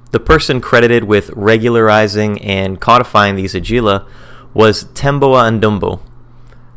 The 0.10 0.19
person 0.19 0.62
credited 0.62 1.04
with 1.04 1.30
regularizing 1.36 2.41
and 2.41 2.82
codifying 2.82 3.36
these 3.36 3.54
Ijila 3.54 4.10
was 4.56 4.86
Tembo 4.95 5.36
a 5.36 5.52
Ndumbo, 5.52 6.00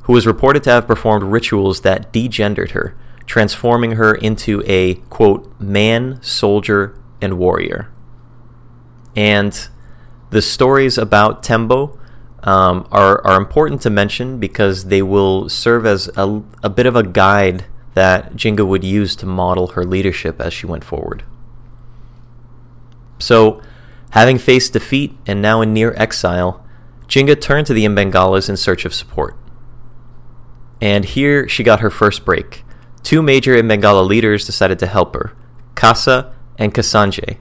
who 0.03 0.13
was 0.13 0.27
reported 0.27 0.63
to 0.65 0.71
have 0.71 0.87
performed 0.87 1.25
rituals 1.25 1.83
that 1.83 2.13
degendered 2.13 2.71
her, 2.71 2.97
transforming 3.27 3.93
her 3.93 4.15
into 4.15 4.63
a, 4.67 4.95
quote, 5.11 5.49
man, 5.61 6.21
soldier, 6.23 6.99
and 7.21 7.39
warrior. 7.39 7.89
And 9.15 9.69
the 10.31 10.43
stories 10.43 10.99
about 10.99 11.43
Tembo 11.43 11.99
um, 12.43 12.89
are, 12.91 13.25
are 13.25 13.39
important 13.39 13.81
to 13.83 13.91
mention 13.91 14.39
because 14.39 14.87
they 14.87 15.03
will 15.03 15.49
serve 15.49 15.87
as 15.87 16.09
a, 16.17 16.43
a 16.63 16.71
bit 16.71 16.87
of 16.87 16.97
a 16.97 17.03
guide 17.03 17.67
that 17.95 18.35
Jinga 18.35 18.67
would 18.67 18.83
use 18.83 19.15
to 19.17 19.27
model 19.27 19.69
her 19.69 19.85
leadership 19.85 20.41
as 20.41 20.53
she 20.53 20.67
went 20.67 20.83
forward. 20.83 21.23
So, 23.19 23.63
having 24.11 24.39
faced 24.39 24.73
defeat 24.73 25.17
and 25.27 25.41
now 25.41 25.61
in 25.61 25.73
near 25.73 25.95
exile, 25.97 26.65
Jinga 27.07 27.41
turned 27.41 27.67
to 27.69 27.75
the 27.75 27.85
Mbengalas 27.85 28.49
in 28.49 28.57
search 28.57 28.85
of 28.85 28.95
support. 28.95 29.37
And 30.83 31.05
here 31.05 31.49
she 31.49 31.63
got 31.63 31.79
her 31.79 31.91
first 31.91 32.25
break. 32.25 32.65
Two 33.05 33.23
major 33.23 33.55
Mbengala 33.55 34.05
leaders 34.05 34.45
decided 34.45 34.81
to 34.81 34.89
help 34.89 35.15
her 35.15 35.33
Kasa 35.77 36.35
and 36.59 36.75
Kasanje. 36.75 37.39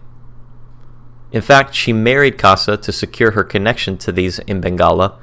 In 1.32 1.41
fact, 1.41 1.73
she 1.73 1.91
married 1.91 2.38
Kasa 2.38 2.77
to 2.77 2.91
secure 2.91 3.32
her 3.32 3.43
connection 3.43 3.97
to 3.97 4.12
these 4.12 4.39
Mbengala 4.41 5.17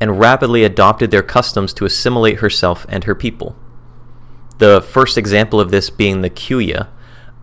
and 0.00 0.20
rapidly 0.20 0.62
adopted 0.62 1.10
their 1.10 1.22
customs 1.22 1.74
to 1.74 1.84
assimilate 1.84 2.38
herself 2.38 2.86
and 2.88 3.02
her 3.04 3.14
people. 3.16 3.56
The 4.58 4.80
first 4.80 5.18
example 5.18 5.58
of 5.58 5.72
this 5.72 5.90
being 5.90 6.22
the 6.22 6.30
Kuya, 6.30 6.86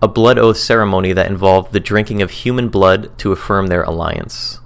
a 0.02 0.08
blood 0.08 0.40
oath 0.40 0.58
ceremony 0.58 1.12
that 1.12 1.30
involved 1.30 1.74
the 1.74 1.80
drinking 1.82 2.22
of 2.22 2.32
human 2.32 2.70
blood 2.70 3.18
to 3.20 3.34
affirm 3.34 3.68
their 3.68 3.84
alliance. 3.84 4.62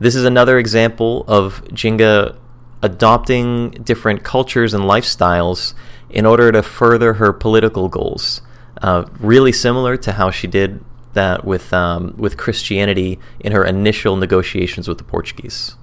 This 0.00 0.16
is 0.16 0.24
another 0.24 0.58
example 0.58 1.24
of 1.28 1.62
Jinga 1.66 2.36
adopting 2.82 3.70
different 3.70 4.22
cultures 4.22 4.74
and 4.74 4.84
lifestyles 4.84 5.74
in 6.10 6.24
order 6.24 6.52
to 6.52 6.62
further 6.62 7.14
her 7.14 7.32
political 7.32 7.88
goals. 7.88 8.42
Uh, 8.80 9.04
really 9.18 9.52
similar 9.52 9.96
to 9.96 10.12
how 10.12 10.30
she 10.30 10.46
did 10.46 10.84
that 11.14 11.44
with 11.44 11.72
um, 11.72 12.14
with 12.16 12.36
Christianity 12.36 13.18
in 13.40 13.52
her 13.52 13.64
initial 13.64 14.16
negotiations 14.16 14.86
with 14.86 14.98
the 14.98 15.04
Portuguese. 15.04 15.74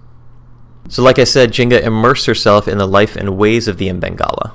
So, 0.88 1.04
like 1.04 1.20
I 1.20 1.24
said, 1.24 1.52
Jinga 1.52 1.82
immersed 1.82 2.26
herself 2.26 2.68
in 2.68 2.78
the 2.78 2.88
life 2.88 3.16
and 3.16 3.38
ways 3.38 3.68
of 3.68 3.78
the 3.78 3.88
Mbengala. 3.88 4.54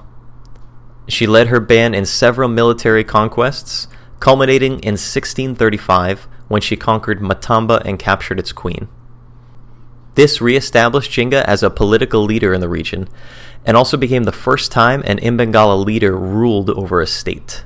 She 1.08 1.26
led 1.26 1.48
her 1.48 1.60
band 1.60 1.94
in 1.96 2.06
several 2.06 2.48
military 2.48 3.02
conquests, 3.02 3.88
culminating 4.20 4.74
in 4.74 4.94
1635 4.94 6.28
when 6.48 6.62
she 6.62 6.76
conquered 6.76 7.20
Matamba 7.20 7.82
and 7.84 7.98
captured 7.98 8.38
its 8.38 8.52
queen. 8.52 8.88
This 10.14 10.40
re-established 10.40 11.10
Jinga 11.10 11.42
as 11.44 11.62
a 11.62 11.70
political 11.70 12.22
leader 12.22 12.52
in 12.52 12.60
the 12.60 12.68
region, 12.68 13.08
and 13.64 13.76
also 13.76 13.96
became 13.96 14.24
the 14.24 14.32
first 14.32 14.72
time 14.72 15.02
an 15.06 15.18
Mbengala 15.18 15.84
leader 15.84 16.16
ruled 16.16 16.70
over 16.70 17.00
a 17.00 17.06
state, 17.06 17.64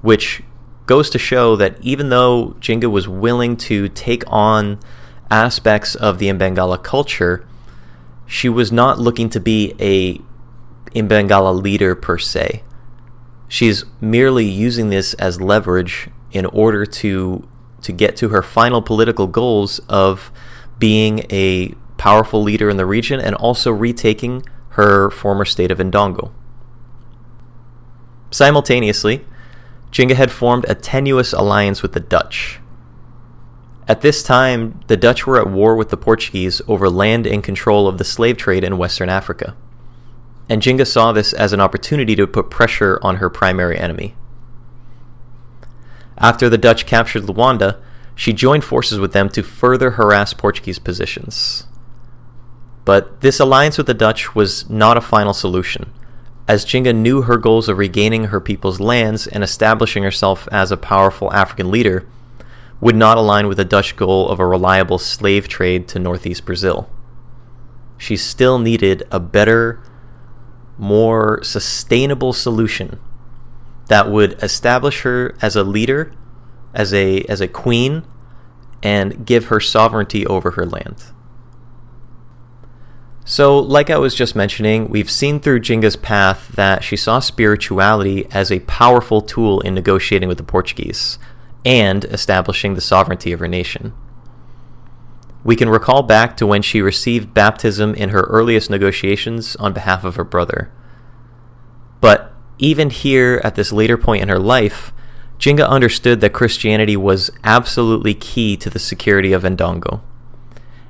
which 0.00 0.42
goes 0.86 1.10
to 1.10 1.18
show 1.18 1.56
that 1.56 1.76
even 1.80 2.08
though 2.08 2.56
Jinga 2.60 2.90
was 2.90 3.08
willing 3.08 3.56
to 3.56 3.88
take 3.88 4.24
on 4.26 4.80
aspects 5.30 5.94
of 5.94 6.18
the 6.18 6.28
Mbengala 6.28 6.82
culture, 6.82 7.46
she 8.26 8.48
was 8.48 8.72
not 8.72 8.98
looking 8.98 9.28
to 9.30 9.40
be 9.40 9.74
a 9.78 10.18
Mbengala 10.98 11.62
leader 11.62 11.94
per 11.94 12.18
se. 12.18 12.62
She's 13.48 13.84
merely 14.00 14.46
using 14.46 14.88
this 14.88 15.14
as 15.14 15.40
leverage 15.40 16.08
in 16.32 16.46
order 16.46 16.86
to 16.86 17.46
to 17.82 17.92
get 17.92 18.16
to 18.16 18.28
her 18.28 18.42
final 18.42 18.80
political 18.80 19.26
goals 19.26 19.80
of 19.88 20.30
being 20.82 21.20
a 21.30 21.72
powerful 21.96 22.42
leader 22.42 22.68
in 22.68 22.76
the 22.76 22.84
region 22.84 23.20
and 23.20 23.36
also 23.36 23.70
retaking 23.70 24.42
her 24.70 25.08
former 25.10 25.44
state 25.44 25.70
of 25.70 25.78
Ndongo. 25.78 26.32
Simultaneously, 28.32 29.24
Jinga 29.92 30.14
had 30.14 30.32
formed 30.32 30.64
a 30.66 30.74
tenuous 30.74 31.32
alliance 31.32 31.82
with 31.82 31.92
the 31.92 32.00
Dutch. 32.00 32.58
At 33.86 34.00
this 34.00 34.24
time, 34.24 34.80
the 34.88 34.96
Dutch 34.96 35.26
were 35.26 35.38
at 35.38 35.48
war 35.48 35.76
with 35.76 35.90
the 35.90 35.96
Portuguese 35.96 36.60
over 36.66 36.90
land 36.90 37.28
and 37.28 37.44
control 37.44 37.86
of 37.86 37.98
the 37.98 38.04
slave 38.04 38.36
trade 38.36 38.64
in 38.64 38.78
Western 38.78 39.08
Africa 39.08 39.54
and 40.48 40.60
Jinga 40.60 40.86
saw 40.86 41.12
this 41.12 41.32
as 41.32 41.54
an 41.54 41.60
opportunity 41.60 42.14
to 42.16 42.26
put 42.26 42.50
pressure 42.50 42.98
on 43.02 43.16
her 43.16 43.30
primary 43.30 43.78
enemy. 43.78 44.14
After 46.18 46.48
the 46.48 46.58
Dutch 46.58 46.84
captured 46.84 47.22
Luanda, 47.22 47.80
she 48.14 48.32
joined 48.32 48.64
forces 48.64 48.98
with 48.98 49.12
them 49.12 49.28
to 49.30 49.42
further 49.42 49.92
harass 49.92 50.34
Portuguese 50.34 50.78
positions. 50.78 51.66
But 52.84 53.20
this 53.20 53.40
alliance 53.40 53.78
with 53.78 53.86
the 53.86 53.94
Dutch 53.94 54.34
was 54.34 54.68
not 54.68 54.96
a 54.96 55.00
final 55.00 55.32
solution, 55.32 55.92
as 56.48 56.64
Jinga 56.64 56.94
knew 56.94 57.22
her 57.22 57.36
goals 57.36 57.68
of 57.68 57.78
regaining 57.78 58.24
her 58.24 58.40
people's 58.40 58.80
lands 58.80 59.26
and 59.26 59.44
establishing 59.44 60.02
herself 60.02 60.48
as 60.50 60.72
a 60.72 60.76
powerful 60.76 61.32
African 61.32 61.70
leader 61.70 62.06
would 62.80 62.96
not 62.96 63.16
align 63.16 63.46
with 63.46 63.58
the 63.58 63.64
Dutch 63.64 63.94
goal 63.94 64.28
of 64.28 64.40
a 64.40 64.46
reliable 64.46 64.98
slave 64.98 65.46
trade 65.46 65.86
to 65.88 66.00
northeast 66.00 66.44
Brazil. 66.44 66.90
She 67.96 68.16
still 68.16 68.58
needed 68.58 69.04
a 69.12 69.20
better 69.20 69.80
more 70.76 71.40
sustainable 71.44 72.32
solution 72.32 72.98
that 73.86 74.10
would 74.10 74.42
establish 74.42 75.02
her 75.02 75.36
as 75.40 75.54
a 75.54 75.62
leader, 75.62 76.12
as 76.74 76.92
a 76.94 77.22
as 77.22 77.40
a 77.40 77.48
queen, 77.48 78.04
and 78.82 79.26
give 79.26 79.46
her 79.46 79.60
sovereignty 79.60 80.26
over 80.26 80.52
her 80.52 80.66
land. 80.66 81.12
So, 83.24 83.58
like 83.58 83.88
I 83.88 83.98
was 83.98 84.16
just 84.16 84.34
mentioning, 84.34 84.88
we've 84.88 85.10
seen 85.10 85.38
through 85.38 85.60
Jinga's 85.60 85.94
path 85.94 86.48
that 86.48 86.82
she 86.82 86.96
saw 86.96 87.20
spirituality 87.20 88.26
as 88.32 88.50
a 88.50 88.60
powerful 88.60 89.20
tool 89.20 89.60
in 89.60 89.74
negotiating 89.74 90.28
with 90.28 90.38
the 90.38 90.44
Portuguese 90.44 91.18
and 91.64 92.04
establishing 92.06 92.74
the 92.74 92.80
sovereignty 92.80 93.32
of 93.32 93.38
her 93.38 93.46
nation. 93.46 93.92
We 95.44 95.54
can 95.54 95.68
recall 95.68 96.02
back 96.02 96.36
to 96.38 96.46
when 96.46 96.62
she 96.62 96.82
received 96.82 97.32
baptism 97.32 97.94
in 97.94 98.08
her 98.08 98.22
earliest 98.22 98.70
negotiations 98.70 99.54
on 99.56 99.72
behalf 99.72 100.02
of 100.04 100.16
her 100.16 100.24
brother. 100.24 100.72
But 102.00 102.32
even 102.58 102.90
here, 102.90 103.40
at 103.44 103.54
this 103.54 103.72
later 103.72 103.96
point 103.96 104.22
in 104.22 104.28
her 104.28 104.38
life, 104.38 104.92
Jinga 105.42 105.68
understood 105.68 106.20
that 106.20 106.32
Christianity 106.32 106.96
was 106.96 107.28
absolutely 107.42 108.14
key 108.14 108.56
to 108.58 108.70
the 108.70 108.78
security 108.78 109.32
of 109.32 109.42
Ndongo. 109.42 110.00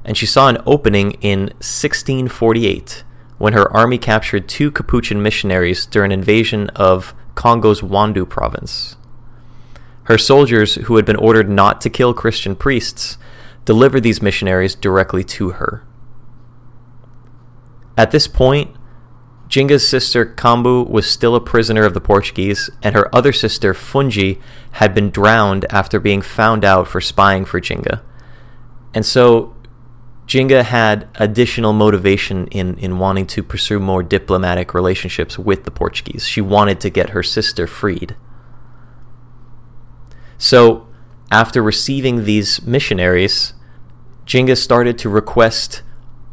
And 0.04 0.14
she 0.14 0.26
saw 0.26 0.50
an 0.50 0.58
opening 0.66 1.12
in 1.22 1.44
1648 1.62 3.02
when 3.38 3.54
her 3.54 3.74
army 3.74 3.96
captured 3.96 4.50
two 4.50 4.70
Capuchin 4.70 5.22
missionaries 5.22 5.86
during 5.86 6.12
an 6.12 6.18
invasion 6.18 6.68
of 6.76 7.14
Congo's 7.34 7.80
Wandu 7.80 8.28
province. 8.28 8.96
Her 10.02 10.18
soldiers, 10.18 10.74
who 10.74 10.96
had 10.96 11.06
been 11.06 11.16
ordered 11.16 11.48
not 11.48 11.80
to 11.80 11.88
kill 11.88 12.12
Christian 12.12 12.54
priests, 12.54 13.16
delivered 13.64 14.02
these 14.02 14.20
missionaries 14.20 14.74
directly 14.74 15.24
to 15.24 15.52
her. 15.52 15.82
At 17.96 18.10
this 18.10 18.28
point, 18.28 18.76
Jinga's 19.52 19.86
sister 19.86 20.24
Kambu 20.24 20.88
was 20.88 21.06
still 21.06 21.36
a 21.36 21.40
prisoner 21.40 21.84
of 21.84 21.92
the 21.92 22.00
Portuguese, 22.00 22.70
and 22.82 22.94
her 22.94 23.14
other 23.14 23.34
sister 23.34 23.74
Fungi 23.74 24.36
had 24.72 24.94
been 24.94 25.10
drowned 25.10 25.66
after 25.68 26.00
being 26.00 26.22
found 26.22 26.64
out 26.64 26.88
for 26.88 27.02
spying 27.02 27.44
for 27.44 27.60
Jinga. 27.60 28.00
And 28.94 29.04
so 29.04 29.54
Jinga 30.26 30.64
had 30.64 31.06
additional 31.16 31.74
motivation 31.74 32.46
in, 32.46 32.78
in 32.78 32.98
wanting 32.98 33.26
to 33.26 33.42
pursue 33.42 33.78
more 33.78 34.02
diplomatic 34.02 34.72
relationships 34.72 35.38
with 35.38 35.64
the 35.64 35.70
Portuguese. 35.70 36.26
She 36.26 36.40
wanted 36.40 36.80
to 36.80 36.88
get 36.88 37.10
her 37.10 37.22
sister 37.22 37.66
freed. 37.66 38.16
So 40.38 40.88
after 41.30 41.62
receiving 41.62 42.24
these 42.24 42.62
missionaries, 42.62 43.52
Jinga 44.24 44.56
started 44.56 44.96
to 45.00 45.10
request 45.10 45.82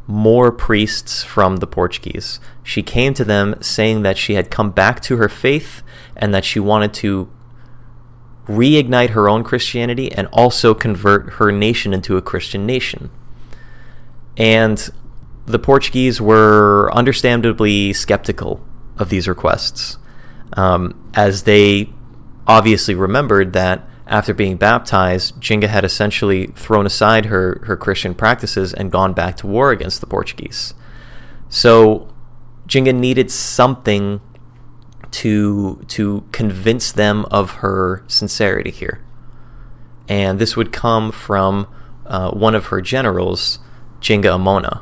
more 0.10 0.52
priests 0.52 1.24
from 1.24 1.58
the 1.58 1.68
Portuguese. 1.68 2.40
She 2.64 2.82
came 2.82 3.14
to 3.14 3.24
them 3.24 3.56
saying 3.62 4.02
that 4.02 4.18
she 4.18 4.34
had 4.34 4.50
come 4.50 4.72
back 4.72 5.02
to 5.02 5.18
her 5.18 5.30
faith 5.30 5.84
and 6.16 6.34
that 6.34 6.44
she 6.44 6.60
wanted 6.60 6.96
to 6.96 7.32
reignite 8.48 9.12
her 9.12 9.30
own 9.30 9.44
Christianity 9.44 10.12
and 10.12 10.28
also 10.34 10.74
convert 10.74 11.34
her 11.34 11.52
nation 11.52 11.94
into 11.94 12.18
a 12.18 12.24
Christian 12.24 12.66
nation. 12.66 13.12
And 14.36 14.90
the 15.46 15.60
Portuguese 15.60 16.20
were 16.20 16.92
understandably 16.92 17.94
skeptical 17.94 18.66
of 18.98 19.10
these 19.10 19.28
requests, 19.28 19.98
um, 20.54 21.00
as 21.14 21.44
they 21.44 21.94
obviously 22.48 22.96
remembered 22.96 23.54
that 23.54 23.88
after 24.10 24.34
being 24.34 24.58
baptized, 24.58 25.40
Jinga 25.40 25.68
had 25.68 25.86
essentially 25.86 26.48
thrown 26.48 26.86
aside 26.86 27.26
her, 27.26 27.62
her 27.66 27.78
Christian 27.78 28.16
practices 28.16 28.74
and 28.74 28.92
gone 28.92 29.14
back 29.14 29.38
to 29.38 29.48
war 29.48 29.72
against 29.72 30.02
the 30.02 30.08
Portuguese. 30.08 30.74
So 31.48 32.12
Jinga 32.68 32.94
needed 32.94 33.32
something 33.32 34.20
to 35.12 35.84
to 35.88 36.24
convince 36.32 36.92
them 36.92 37.26
of 37.32 37.52
her 37.64 38.04
sincerity 38.08 38.72
here. 38.72 39.04
And 40.08 40.40
this 40.40 40.56
would 40.56 40.72
come 40.72 41.12
from 41.12 41.68
uh, 42.06 42.32
one 42.32 42.56
of 42.56 42.68
her 42.68 42.82
generals, 42.82 43.60
Jinga 44.02 44.32
Amona. 44.38 44.82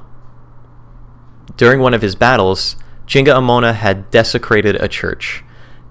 during 1.58 1.80
one 1.80 1.94
of 1.94 2.02
his 2.02 2.16
battles, 2.16 2.76
Jinga 3.06 3.34
Amona 3.34 3.74
had 3.74 4.10
desecrated 4.12 4.76
a 4.78 4.88
church, 4.88 5.44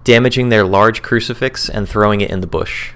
damaging 0.05 0.49
their 0.49 0.65
large 0.65 1.03
crucifix 1.03 1.69
and 1.69 1.89
throwing 1.89 2.21
it 2.21 2.31
in 2.31 2.41
the 2.41 2.47
bush. 2.47 2.93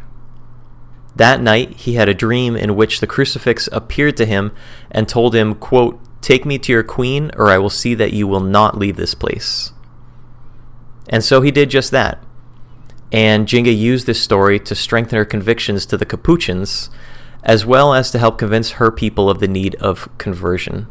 That 1.20 1.42
night, 1.42 1.76
he 1.76 1.96
had 1.96 2.08
a 2.08 2.14
dream 2.14 2.56
in 2.56 2.76
which 2.76 3.00
the 3.00 3.06
crucifix 3.06 3.68
appeared 3.72 4.16
to 4.16 4.24
him 4.24 4.52
and 4.90 5.06
told 5.06 5.34
him, 5.34 5.54
quote, 5.54 6.00
Take 6.22 6.46
me 6.46 6.56
to 6.56 6.72
your 6.72 6.82
queen, 6.82 7.30
or 7.36 7.50
I 7.50 7.58
will 7.58 7.68
see 7.68 7.94
that 7.94 8.14
you 8.14 8.26
will 8.26 8.40
not 8.40 8.78
leave 8.78 8.96
this 8.96 9.14
place. 9.14 9.72
And 11.10 11.22
so 11.22 11.42
he 11.42 11.50
did 11.50 11.68
just 11.68 11.90
that. 11.90 12.24
And 13.12 13.46
Jinga 13.46 13.76
used 13.76 14.06
this 14.06 14.18
story 14.18 14.58
to 14.60 14.74
strengthen 14.74 15.18
her 15.18 15.26
convictions 15.26 15.84
to 15.86 15.98
the 15.98 16.06
Capuchins, 16.06 16.88
as 17.42 17.66
well 17.66 17.92
as 17.92 18.10
to 18.12 18.18
help 18.18 18.38
convince 18.38 18.70
her 18.70 18.90
people 18.90 19.28
of 19.28 19.40
the 19.40 19.48
need 19.48 19.74
of 19.74 20.08
conversion. 20.16 20.86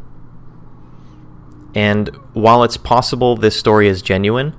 And 1.74 2.06
while 2.34 2.62
it's 2.62 2.76
possible 2.76 3.36
this 3.36 3.58
story 3.58 3.88
is 3.88 4.00
genuine, 4.00 4.54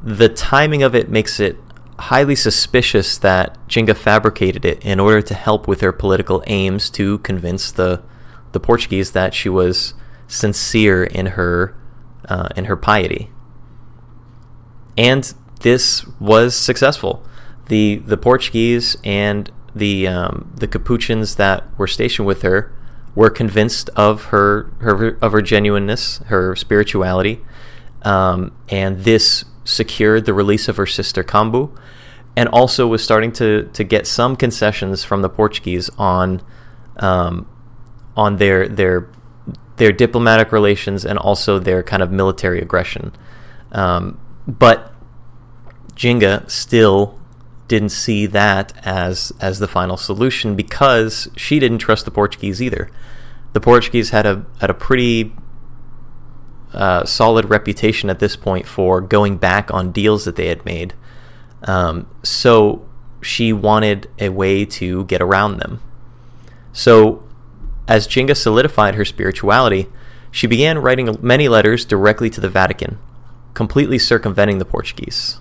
the 0.00 0.28
timing 0.28 0.84
of 0.84 0.94
it 0.94 1.10
makes 1.10 1.40
it 1.40 1.56
highly 2.00 2.34
suspicious 2.34 3.18
that 3.18 3.56
Jinga 3.68 3.96
fabricated 3.96 4.64
it 4.64 4.84
in 4.84 4.98
order 4.98 5.22
to 5.22 5.34
help 5.34 5.68
with 5.68 5.80
her 5.82 5.92
political 5.92 6.42
aims 6.46 6.90
to 6.90 7.18
convince 7.18 7.70
the 7.70 8.02
the 8.52 8.60
Portuguese 8.60 9.12
that 9.12 9.32
she 9.32 9.48
was 9.48 9.94
sincere 10.26 11.04
in 11.04 11.26
her 11.26 11.74
uh, 12.28 12.48
in 12.56 12.64
her 12.66 12.76
piety. 12.76 13.30
And 14.96 15.32
this 15.60 16.06
was 16.18 16.56
successful. 16.56 17.24
the 17.68 17.96
The 18.04 18.16
Portuguese 18.16 18.96
and 19.04 19.50
the 19.74 20.06
um, 20.08 20.52
the 20.56 20.66
Capuchins 20.66 21.36
that 21.36 21.64
were 21.78 21.86
stationed 21.86 22.26
with 22.26 22.42
her 22.42 22.72
were 23.14 23.30
convinced 23.30 23.90
of 23.96 24.24
her, 24.26 24.70
her 24.78 25.18
of 25.20 25.32
her 25.32 25.42
genuineness, 25.42 26.18
her 26.26 26.56
spirituality, 26.56 27.40
um, 28.02 28.52
and 28.68 29.04
this 29.04 29.44
secured 29.70 30.26
the 30.26 30.34
release 30.34 30.68
of 30.68 30.76
her 30.76 30.86
sister 30.86 31.22
Cambu, 31.22 31.70
and 32.36 32.48
also 32.48 32.86
was 32.86 33.02
starting 33.02 33.32
to 33.32 33.68
to 33.72 33.84
get 33.84 34.06
some 34.06 34.36
concessions 34.36 35.04
from 35.04 35.22
the 35.22 35.28
Portuguese 35.28 35.90
on 35.98 36.42
um, 36.98 37.48
on 38.16 38.36
their 38.36 38.68
their 38.68 39.08
their 39.76 39.92
diplomatic 39.92 40.52
relations 40.52 41.04
and 41.04 41.18
also 41.18 41.58
their 41.58 41.82
kind 41.82 42.02
of 42.02 42.12
military 42.12 42.60
aggression. 42.60 43.12
Um, 43.72 44.20
but 44.46 44.92
Jinga 45.94 46.50
still 46.50 47.18
didn't 47.68 47.90
see 47.90 48.26
that 48.26 48.72
as 48.84 49.32
as 49.40 49.58
the 49.58 49.68
final 49.68 49.96
solution 49.96 50.56
because 50.56 51.28
she 51.36 51.58
didn't 51.58 51.78
trust 51.78 52.04
the 52.04 52.10
Portuguese 52.10 52.60
either. 52.60 52.90
The 53.52 53.60
Portuguese 53.60 54.10
had 54.10 54.26
a 54.26 54.44
had 54.60 54.70
a 54.70 54.74
pretty 54.74 55.32
uh, 56.72 57.04
solid 57.04 57.50
reputation 57.50 58.10
at 58.10 58.18
this 58.18 58.36
point 58.36 58.66
for 58.66 59.00
going 59.00 59.36
back 59.36 59.72
on 59.72 59.92
deals 59.92 60.24
that 60.24 60.36
they 60.36 60.48
had 60.48 60.64
made. 60.64 60.94
Um, 61.62 62.06
so 62.22 62.86
she 63.22 63.52
wanted 63.52 64.08
a 64.18 64.30
way 64.30 64.64
to 64.64 65.04
get 65.04 65.20
around 65.20 65.58
them. 65.58 65.82
So 66.72 67.22
as 67.88 68.06
Jinga 68.06 68.36
solidified 68.36 68.94
her 68.94 69.04
spirituality, 69.04 69.88
she 70.30 70.46
began 70.46 70.78
writing 70.78 71.16
many 71.20 71.48
letters 71.48 71.84
directly 71.84 72.30
to 72.30 72.40
the 72.40 72.48
Vatican, 72.48 72.98
completely 73.54 73.98
circumventing 73.98 74.58
the 74.58 74.64
Portuguese. 74.64 75.40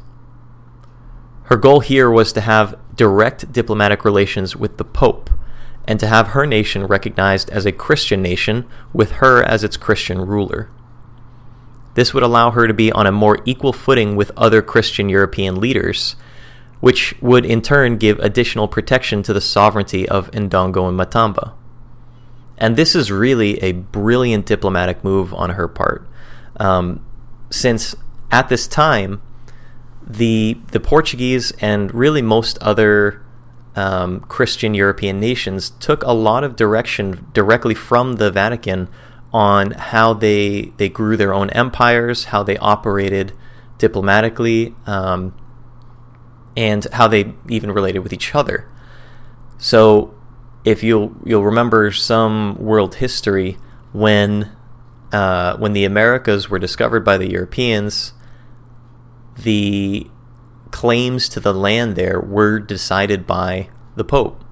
Her 1.44 1.58
goal 1.58 1.80
here 1.80 2.10
was 2.10 2.34
to 2.34 2.42
have 2.42 2.78
direct 2.96 3.52
diplomatic 3.52 4.04
relations 4.04 4.56
with 4.56 4.78
the 4.78 4.84
Pope 4.84 5.30
and 5.88 6.00
to 6.00 6.08
have 6.08 6.30
her 6.30 6.46
nation 6.46 6.86
recognized 6.86 7.50
as 7.50 7.66
a 7.66 7.72
Christian 7.72 8.22
nation 8.22 8.68
with 8.94 9.14
her 9.14 9.44
as 9.44 9.64
its 9.64 9.78
Christian 9.78 10.20
ruler. 10.20 10.70
This 12.00 12.14
would 12.14 12.24
allow 12.24 12.52
her 12.52 12.66
to 12.66 12.74
be 12.74 12.94
on 12.94 13.08
a 13.08 13.12
more 13.12 13.40
equal 13.44 13.74
footing 13.74 14.16
with 14.16 14.32
other 14.38 14.62
Christian 14.62 15.10
European 15.10 15.60
leaders, 15.60 16.16
which 16.80 17.14
would 17.20 17.46
in 17.46 17.62
turn 17.62 17.98
give 17.98 18.18
additional 18.20 18.70
protection 18.70 19.22
to 19.24 19.34
the 19.34 19.42
sovereignty 19.42 20.08
of 20.08 20.32
Ndongo 20.32 20.88
and 20.88 20.98
Matamba. 20.98 21.52
And 22.58 22.78
this 22.78 22.96
is 22.96 23.12
really 23.12 23.62
a 23.62 23.74
brilliant 23.74 24.46
diplomatic 24.46 25.04
move 25.04 25.34
on 25.34 25.50
her 25.50 25.68
part, 25.68 26.08
um, 26.56 27.06
since 27.50 27.96
at 28.32 28.48
this 28.48 28.66
time, 28.66 29.22
the 30.02 30.58
the 30.72 30.80
Portuguese 30.80 31.52
and 31.60 31.94
really 31.94 32.22
most 32.22 32.58
other 32.60 33.22
um, 33.76 34.22
Christian 34.22 34.74
European 34.74 35.20
nations 35.20 35.72
took 35.82 36.02
a 36.04 36.14
lot 36.14 36.46
of 36.46 36.56
direction 36.56 37.28
directly 37.34 37.76
from 37.76 38.14
the 38.14 38.32
Vatican 38.32 38.88
on 39.34 39.72
how 39.72 40.14
they 40.14 40.74
they 40.78 40.90
grew 40.90 41.18
their 41.18 41.34
own 41.34 41.50
empires, 41.52 42.26
how 42.26 42.44
they 42.44 42.58
operated 42.58 43.34
diplomatically, 43.78 44.76
um, 44.86 45.36
and 46.58 46.86
how 46.94 47.08
they 47.08 47.34
even 47.48 47.72
related 47.72 48.00
with 48.00 48.14
each 48.14 48.34
other. 48.34 48.68
So, 49.58 50.14
if 50.66 50.84
you'll 50.84 51.16
you'll 51.24 51.46
remember 51.46 51.92
some 51.92 52.56
world 52.58 52.96
history 52.96 53.58
when 53.92 54.52
uh, 55.12 55.58
when 55.58 55.74
the 55.74 55.86
Americas 55.86 56.50
were 56.50 56.60
discovered 56.60 57.04
by 57.04 57.18
the 57.18 57.30
Europeans 57.30 58.14
the 59.44 60.08
claims 60.72 61.30
to 61.30 61.40
the 61.40 61.54
land 61.54 61.96
there 61.96 62.20
were 62.20 62.60
decided 62.60 63.26
by 63.26 63.70
the 63.96 64.04
Pope. 64.04 64.44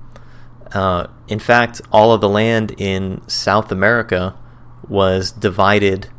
Uh, 0.73 1.07
in 1.27 1.39
fact, 1.39 1.81
all 1.91 2.11
of 2.11 2.21
the 2.21 2.29
land 2.29 2.73
in 2.77 3.21
South 3.27 3.71
America 3.71 4.35
was 4.89 5.31
divided 5.31 6.09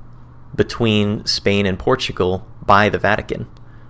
between 0.54 1.24
Spain 1.24 1.66
and 1.66 1.78
Portugal 1.78 2.46
by 2.64 2.88
the 2.88 2.98
Vatican. 2.98 3.46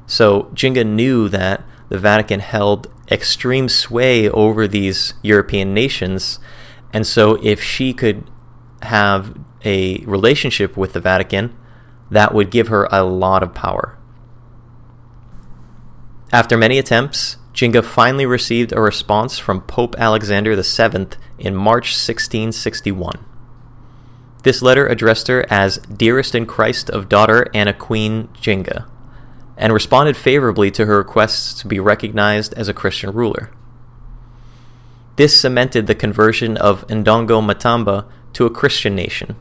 So 0.07 0.45
Jinga 0.55 0.87
knew 0.87 1.29
that 1.29 1.65
the 1.89 1.99
Vatican 1.99 2.41
held 2.41 2.91
extreme 3.11 3.69
sway 3.69 4.29
over 4.29 4.69
these 4.69 5.15
European 5.23 5.73
nations, 5.75 6.39
and 6.93 7.07
so 7.07 7.35
if 7.43 7.63
she 7.63 7.93
could 7.93 8.31
have 8.83 9.35
a 9.65 9.99
relationship 10.05 10.77
with 10.77 10.93
the 10.93 11.01
Vatican, 11.01 11.57
that 12.11 12.35
would 12.35 12.51
give 12.51 12.69
her 12.69 12.89
a 12.91 13.03
lot 13.03 13.43
of 13.43 13.55
power. 13.55 13.99
After 16.33 16.57
many 16.57 16.79
attempts, 16.79 17.39
Jinga 17.55 17.85
finally 17.85 18.27
received 18.27 18.73
a 18.73 18.81
response 18.81 19.39
from 19.39 19.63
Pope 19.63 19.97
Alexander 19.99 20.55
VII 20.55 21.09
in 21.39 21.57
March 21.57 21.89
1661. 21.89 23.25
This 24.49 24.63
letter 24.63 24.87
addressed 24.87 25.29
her 25.29 25.45
as 25.51 25.77
Dearest 25.95 26.35
in 26.35 26.47
Christ 26.47 26.89
of 26.89 27.11
daughter 27.11 27.51
Anna 27.53 27.75
Queen 27.75 28.29
Jinga, 28.29 28.87
and 29.59 29.75
responded 29.75 30.17
favorably 30.17 30.71
to 30.71 30.87
her 30.87 30.97
requests 30.97 31.53
to 31.61 31.69
be 31.69 31.79
recognized 31.79 32.55
as 32.55 32.67
a 32.67 32.73
Christian 32.73 33.13
ruler. 33.13 33.51
This 35.17 35.39
cemented 35.39 35.87
the 35.87 35.95
conversion 35.95 36.57
of 36.57 36.87
Ndongo 36.87 37.45
Matamba 37.45 38.07
to 38.33 38.47
a 38.47 38.51
Christian 38.51 38.95
nation, 38.95 39.37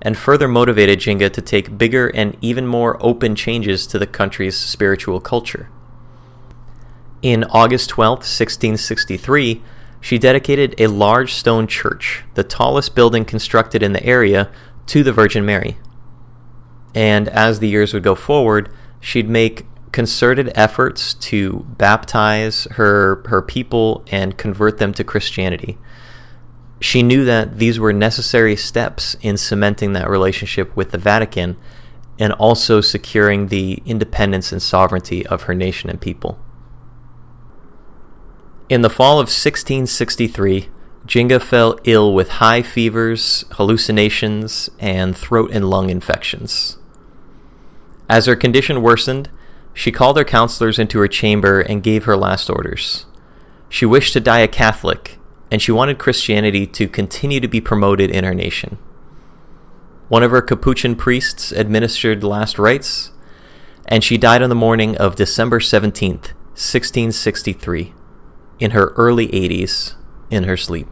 and 0.00 0.16
further 0.16 0.48
motivated 0.48 0.98
Jinga 1.00 1.30
to 1.30 1.42
take 1.42 1.76
bigger 1.76 2.08
and 2.08 2.34
even 2.40 2.66
more 2.66 2.96
open 3.04 3.34
changes 3.34 3.86
to 3.88 3.98
the 3.98 4.06
country's 4.06 4.56
spiritual 4.56 5.20
culture. 5.20 5.68
In 7.20 7.44
August 7.44 7.90
12, 7.90 8.20
1663, 8.20 9.62
she 10.00 10.18
dedicated 10.18 10.74
a 10.78 10.86
large 10.86 11.34
stone 11.34 11.66
church, 11.66 12.24
the 12.34 12.44
tallest 12.44 12.94
building 12.94 13.24
constructed 13.24 13.82
in 13.82 13.92
the 13.92 14.04
area, 14.04 14.50
to 14.86 15.02
the 15.02 15.12
Virgin 15.12 15.44
Mary. 15.44 15.78
And 16.94 17.28
as 17.28 17.60
the 17.60 17.68
years 17.68 17.92
would 17.92 18.02
go 18.02 18.14
forward, 18.14 18.70
she'd 19.00 19.28
make 19.28 19.66
concerted 19.92 20.52
efforts 20.54 21.14
to 21.14 21.66
baptize 21.76 22.64
her 22.72 23.22
her 23.26 23.42
people 23.42 24.04
and 24.10 24.36
convert 24.36 24.78
them 24.78 24.92
to 24.94 25.04
Christianity. 25.04 25.78
She 26.80 27.02
knew 27.02 27.24
that 27.24 27.58
these 27.58 27.80
were 27.80 27.92
necessary 27.92 28.54
steps 28.54 29.16
in 29.20 29.36
cementing 29.36 29.94
that 29.94 30.08
relationship 30.08 30.74
with 30.76 30.92
the 30.92 30.98
Vatican 30.98 31.56
and 32.18 32.32
also 32.34 32.80
securing 32.80 33.46
the 33.46 33.82
independence 33.84 34.52
and 34.52 34.62
sovereignty 34.62 35.26
of 35.26 35.42
her 35.44 35.54
nation 35.54 35.90
and 35.90 36.00
people. 36.00 36.38
In 38.68 38.82
the 38.82 38.90
fall 38.90 39.14
of 39.14 39.28
1663, 39.28 40.68
Jinga 41.06 41.40
fell 41.40 41.78
ill 41.84 42.12
with 42.12 42.28
high 42.32 42.60
fevers, 42.60 43.46
hallucinations, 43.52 44.68
and 44.78 45.16
throat 45.16 45.50
and 45.54 45.70
lung 45.70 45.88
infections. 45.88 46.76
As 48.10 48.26
her 48.26 48.36
condition 48.36 48.82
worsened, 48.82 49.30
she 49.72 49.90
called 49.90 50.18
her 50.18 50.24
counselors 50.24 50.78
into 50.78 50.98
her 50.98 51.08
chamber 51.08 51.60
and 51.60 51.82
gave 51.82 52.04
her 52.04 52.14
last 52.14 52.50
orders. 52.50 53.06
She 53.70 53.86
wished 53.86 54.12
to 54.12 54.20
die 54.20 54.40
a 54.40 54.48
Catholic, 54.48 55.18
and 55.50 55.62
she 55.62 55.72
wanted 55.72 55.96
Christianity 55.96 56.66
to 56.66 56.88
continue 56.88 57.40
to 57.40 57.48
be 57.48 57.62
promoted 57.62 58.10
in 58.10 58.24
her 58.24 58.34
nation. 58.34 58.76
One 60.08 60.22
of 60.22 60.30
her 60.30 60.42
Capuchin 60.42 60.94
priests 60.94 61.52
administered 61.52 62.22
last 62.22 62.58
rites, 62.58 63.12
and 63.86 64.04
she 64.04 64.18
died 64.18 64.42
on 64.42 64.50
the 64.50 64.54
morning 64.54 64.94
of 64.98 65.16
December 65.16 65.58
17th, 65.58 66.34
1663 66.52 67.94
in 68.58 68.72
her 68.72 68.88
early 68.96 69.28
80s 69.28 69.94
in 70.30 70.44
her 70.44 70.56
sleep. 70.56 70.88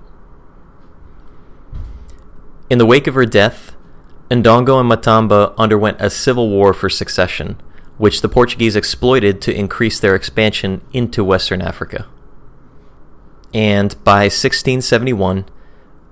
In 2.69 2.79
the 2.79 2.87
wake 2.87 3.07
of 3.07 3.15
her 3.15 3.27
death, 3.27 3.77
Ndongo 4.31 4.81
and 4.81 4.91
Matamba 4.91 5.57
underwent 5.57 5.99
a 6.01 6.11
civil 6.11 6.51
war 6.51 6.73
for 6.73 6.89
succession, 6.89 7.61
which 7.97 8.23
the 8.23 8.29
Portuguese 8.29 8.75
exploited 8.75 9.41
to 9.43 9.55
increase 9.55 10.01
their 10.01 10.15
expansion 10.15 10.81
into 10.93 11.23
Western 11.23 11.63
Africa. 11.63 12.07
And 13.55 13.95
by 14.03 14.25
1671, 14.25 15.47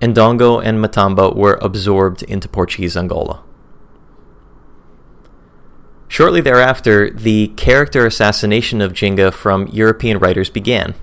Ndongo 0.01 0.63
and 0.63 0.83
Matamba 0.83 1.35
were 1.35 1.59
absorbed 1.61 2.23
into 2.23 2.47
Portuguese 2.47 2.95
Angola. 2.95 3.43
Shortly 6.07 6.39
thereafter, 6.39 7.09
the 7.09 7.49
character 7.49 8.05
assassination 8.05 8.79
of 8.79 8.93
Jinga 8.93 9.33
from 9.33 9.67
European 9.67 10.19
writers 10.19 10.49
began. 10.49 10.95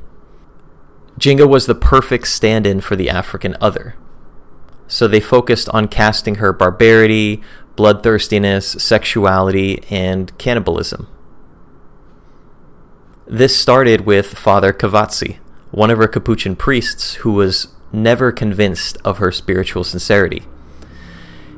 Jinga 1.19 1.49
was 1.49 1.67
the 1.67 1.75
perfect 1.75 2.29
stand 2.29 2.67
in 2.67 2.81
for 2.81 2.97
the 2.97 3.11
African 3.11 3.57
other. 3.61 3.95
So 4.89 5.09
they 5.09 5.21
focused 5.21 5.69
on 5.71 5.89
casting 5.89 6.37
her 6.37 6.53
barbarity, 6.53 7.43
bloodthirstiness, 7.77 8.81
sexuality, 8.81 9.83
and 9.91 10.37
cannibalism. 10.39 11.09
This 13.27 13.57
started 13.57 14.03
with 14.03 14.37
Father 14.37 14.73
Cavazzi, 14.73 15.39
one 15.71 15.91
of 15.91 15.99
her 15.99 16.09
Capuchin 16.09 16.57
priests 16.57 17.15
who 17.15 17.33
was 17.33 17.69
never 17.93 18.33
convinced 18.33 18.99
of 19.05 19.19
her 19.19 19.33
spiritual 19.33 19.85
sincerity. 19.85 20.43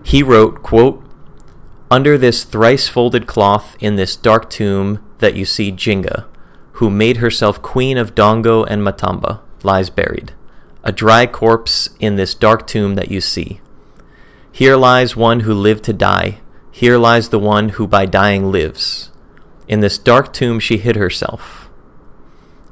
He 0.05 0.22
wrote, 0.22 0.62
quote, 0.62 1.02
Under 1.90 2.18
this 2.18 2.44
thrice 2.44 2.88
folded 2.88 3.26
cloth 3.26 3.76
in 3.80 3.96
this 3.96 4.14
dark 4.14 4.50
tomb 4.50 5.02
that 5.18 5.34
you 5.34 5.44
see 5.44 5.72
Jinga, 5.72 6.26
who 6.74 6.90
made 6.90 7.18
herself 7.18 7.62
queen 7.62 7.96
of 7.96 8.14
Dongo 8.14 8.66
and 8.68 8.82
Matamba, 8.82 9.40
lies 9.62 9.90
buried, 9.90 10.32
a 10.82 10.90
dry 10.90 11.26
corpse 11.26 11.90
in 12.00 12.16
this 12.16 12.34
dark 12.34 12.66
tomb 12.66 12.96
that 12.96 13.10
you 13.10 13.20
see. 13.20 13.60
Here 14.50 14.76
lies 14.76 15.16
one 15.16 15.40
who 15.40 15.54
lived 15.54 15.84
to 15.84 15.92
die. 15.92 16.40
Here 16.70 16.98
lies 16.98 17.28
the 17.28 17.38
one 17.38 17.70
who 17.70 17.86
by 17.86 18.06
dying 18.06 18.50
lives. 18.50 19.10
In 19.68 19.80
this 19.80 19.98
dark 19.98 20.32
tomb 20.32 20.58
she 20.60 20.76
hid 20.76 20.96
herself. 20.96 21.70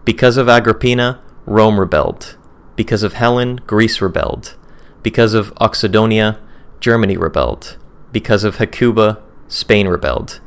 Because 0.05 0.37
of 0.37 0.49
Agrippina, 0.49 1.21
Rome 1.47 1.79
rebelled. 1.79 2.37
Because 2.75 3.03
of 3.03 3.15
Helen, 3.15 3.61
Greece 3.67 4.01
rebelled. 4.01 4.57
Because 5.03 5.35
of 5.35 5.55
Oxydonia, 5.57 6.39
Germany 6.81 7.17
rebelled. 7.17 7.77
Because 8.11 8.43
of 8.43 8.57
Hecuba, 8.57 9.23
Spain 9.47 9.87
rebelled. 9.87 10.41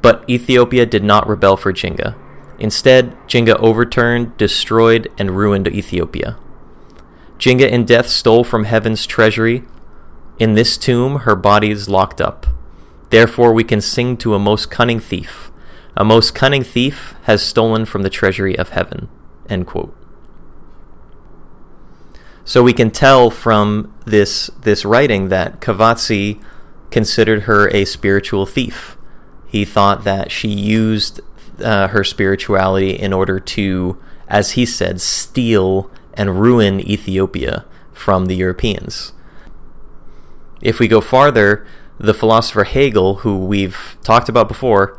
But 0.00 0.28
Ethiopia 0.30 0.86
did 0.86 1.02
not 1.02 1.26
rebel 1.26 1.56
for 1.56 1.72
Jinga. 1.72 2.14
Instead, 2.58 3.16
Jinga 3.26 3.56
overturned, 3.56 4.36
destroyed, 4.36 5.10
and 5.18 5.36
ruined 5.36 5.68
Ethiopia. 5.68 6.36
Jinga 7.38 7.68
in 7.68 7.84
death 7.84 8.08
stole 8.08 8.44
from 8.44 8.64
heaven's 8.64 9.06
treasury. 9.06 9.64
In 10.38 10.54
this 10.54 10.76
tomb, 10.76 11.20
her 11.20 11.36
body 11.36 11.70
is 11.70 11.88
locked 11.88 12.20
up. 12.20 12.46
Therefore, 13.10 13.52
we 13.52 13.64
can 13.64 13.80
sing 13.80 14.16
to 14.18 14.34
a 14.34 14.38
most 14.38 14.70
cunning 14.70 15.00
thief. 15.00 15.50
A 15.96 16.04
most 16.04 16.34
cunning 16.34 16.64
thief 16.64 17.14
has 17.24 17.42
stolen 17.42 17.84
from 17.84 18.02
the 18.02 18.10
treasury 18.10 18.58
of 18.58 18.70
heaven. 18.70 19.08
End 19.48 19.66
quote. 19.66 19.96
So 22.44 22.62
we 22.62 22.72
can 22.72 22.90
tell 22.90 23.30
from 23.30 23.94
this 24.04 24.50
this 24.60 24.84
writing 24.84 25.28
that 25.28 25.60
Cavazzi 25.60 26.40
considered 26.90 27.42
her 27.42 27.68
a 27.70 27.84
spiritual 27.84 28.46
thief. 28.46 28.96
He 29.46 29.64
thought 29.64 30.04
that 30.04 30.30
she 30.30 30.48
used 30.48 31.20
uh, 31.62 31.88
her 31.88 32.04
spirituality 32.04 32.90
in 32.90 33.12
order 33.12 33.38
to, 33.38 34.00
as 34.28 34.52
he 34.52 34.66
said, 34.66 35.00
steal 35.00 35.90
and 36.14 36.40
ruin 36.40 36.80
Ethiopia 36.80 37.64
from 37.92 38.26
the 38.26 38.36
Europeans. 38.36 39.12
If 40.60 40.78
we 40.78 40.88
go 40.88 41.00
farther, 41.00 41.66
the 41.98 42.14
philosopher 42.14 42.64
Hegel, 42.64 43.16
who 43.16 43.44
we've 43.44 43.96
talked 44.02 44.28
about 44.28 44.48
before, 44.48 44.98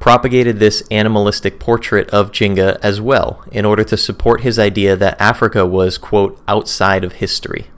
propagated 0.00 0.58
this 0.58 0.82
animalistic 0.90 1.58
portrait 1.58 2.10
of 2.10 2.30
Jinga 2.30 2.78
as 2.82 3.00
well, 3.00 3.44
in 3.50 3.64
order 3.64 3.84
to 3.84 3.96
support 3.96 4.42
his 4.42 4.58
idea 4.58 4.96
that 4.96 5.20
Africa 5.20 5.64
was, 5.64 5.96
quote, 5.96 6.38
outside 6.46 7.04
of 7.04 7.14
history. 7.14 7.68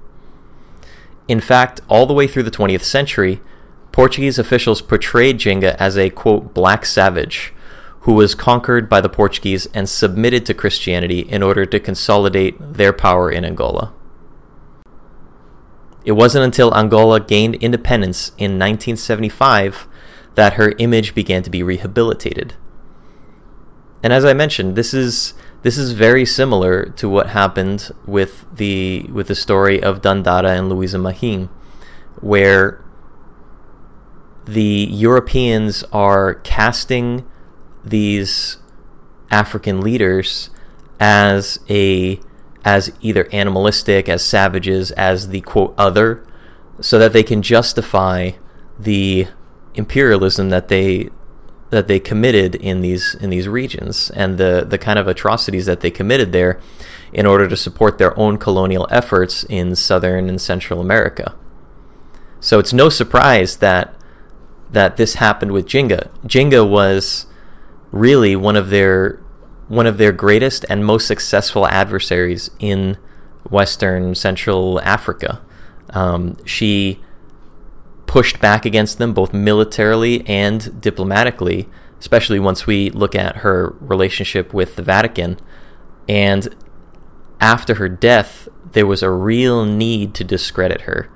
In 1.29 1.41
fact, 1.41 1.81
all 1.89 2.07
the 2.07 2.15
way 2.15 2.27
through 2.27 2.45
the 2.45 2.51
20th 2.51 2.83
century, 2.83 3.41
Portuguese 3.93 4.39
officials 4.39 4.83
portrayed 4.83 5.39
Jinga 5.39 5.77
as 5.79 5.97
a, 5.97 6.11
quote, 6.11 6.53
black 6.53 6.85
savage 6.85 7.53
who 8.07 8.13
was 8.13 8.37
conquered 8.37 8.89
by 8.89 9.01
the 9.01 9.09
Portuguese 9.09 9.67
and 9.75 9.89
submitted 9.89 10.47
to 10.47 10.55
Christianity 10.55 11.21
in 11.21 11.43
order 11.43 11.67
to 11.67 11.81
consolidate 11.81 12.55
their 12.61 12.93
power 12.93 13.33
in 13.33 13.45
Angola. 13.45 13.93
It 16.05 16.13
wasn't 16.13 16.45
until 16.45 16.73
Angola 16.73 17.19
gained 17.19 17.57
independence 17.57 18.29
in 18.39 18.61
1975 18.61 19.89
that 20.37 20.53
her 20.53 20.73
image 20.79 21.17
began 21.17 21.43
to 21.43 21.51
be 21.51 21.65
rehabilitated. 21.65 22.55
And 24.05 24.13
as 24.13 24.25
I 24.25 24.35
mentioned, 24.35 24.77
this 24.77 24.95
is 24.95 25.35
this 25.63 25.77
is 25.77 25.91
very 25.91 26.25
similar 26.25 26.87
to 26.91 27.09
what 27.09 27.31
happened 27.31 27.91
with 28.07 28.47
the 28.55 29.09
with 29.13 29.27
the 29.27 29.35
story 29.35 29.83
of 29.83 30.01
Dandara 30.01 30.57
and 30.57 30.69
Louisa 30.69 30.99
Mahin, 30.99 31.49
where 32.21 32.85
the 34.45 34.87
Europeans 34.93 35.83
are 35.93 36.35
casting 36.35 37.27
these 37.87 38.59
African 39.31 39.81
leaders 39.81 40.51
as 40.99 41.61
a 41.69 42.21
as 42.65 42.93
either 43.01 43.29
animalistic, 43.31 44.09
as 44.09 44.25
savages, 44.25 44.91
as 44.93 45.29
the 45.29 45.41
quote 45.43 45.73
other, 45.79 46.27
so 46.81 46.99
that 46.99 47.13
they 47.13 47.23
can 47.23 47.41
justify 47.41 48.33
the 48.79 49.29
imperialism 49.75 50.51
that 50.51 50.69
they 50.69 51.09
that 51.71 51.89
they 51.89 51.99
committed 51.99 52.55
in 52.57 52.81
these 52.81 53.15
in 53.17 53.31
these 53.31 53.49
regions 53.49 54.11
and 54.11 54.39
the 54.39 54.67
the 54.69 54.79
kind 54.79 54.99
of 54.99 55.07
atrocities 55.07 55.67
that 55.67 55.81
they 55.81 55.91
committed 55.91 56.33
there 56.33 56.61
in 57.13 57.27
order 57.27 57.49
to 57.49 57.57
support 57.57 57.99
their 57.99 58.19
own 58.19 58.37
colonial 58.37 58.87
efforts 58.91 59.45
in 59.45 59.75
southern 59.75 60.29
and 60.29 60.41
central 60.41 60.81
America. 60.81 61.35
So 62.41 62.59
it's 62.59 62.73
no 62.73 62.89
surprise 62.89 63.57
that 63.59 63.95
that 64.71 64.97
this 64.97 65.15
happened 65.15 65.53
with 65.53 65.67
Jinga. 65.67 66.11
Jinga 66.27 66.69
was 66.69 67.26
really 67.99 68.37
one 68.37 68.57
of 68.57 68.71
their 68.71 69.21
one 69.69 69.87
of 69.87 69.99
their 69.99 70.13
greatest 70.13 70.65
and 70.69 70.85
most 70.85 71.07
successful 71.07 71.67
adversaries 71.67 72.51
in 72.61 72.97
Western 73.51 74.15
Central 74.15 74.81
Africa. 74.81 75.41
Um, 75.91 76.37
she 76.45 77.01
pushed 78.07 78.41
back 78.41 78.65
against 78.65 78.99
them 78.99 79.13
both 79.13 79.33
militarily 79.35 80.27
and 80.29 80.81
diplomatically, 80.81 81.69
especially 81.99 82.39
once 82.39 82.67
we 82.67 82.91
look 82.91 83.15
at 83.17 83.39
her 83.39 83.75
relationship 83.81 84.55
with 84.55 84.77
the 84.77 84.83
Vatican. 84.83 85.39
And 86.09 86.55
after 87.41 87.75
her 87.75 87.89
death, 87.89 88.49
there 88.73 88.87
was 88.87 89.03
a 89.03 89.11
real 89.11 89.65
need 89.65 90.15
to 90.15 90.25
discredit 90.25 90.83
her, 90.83 91.11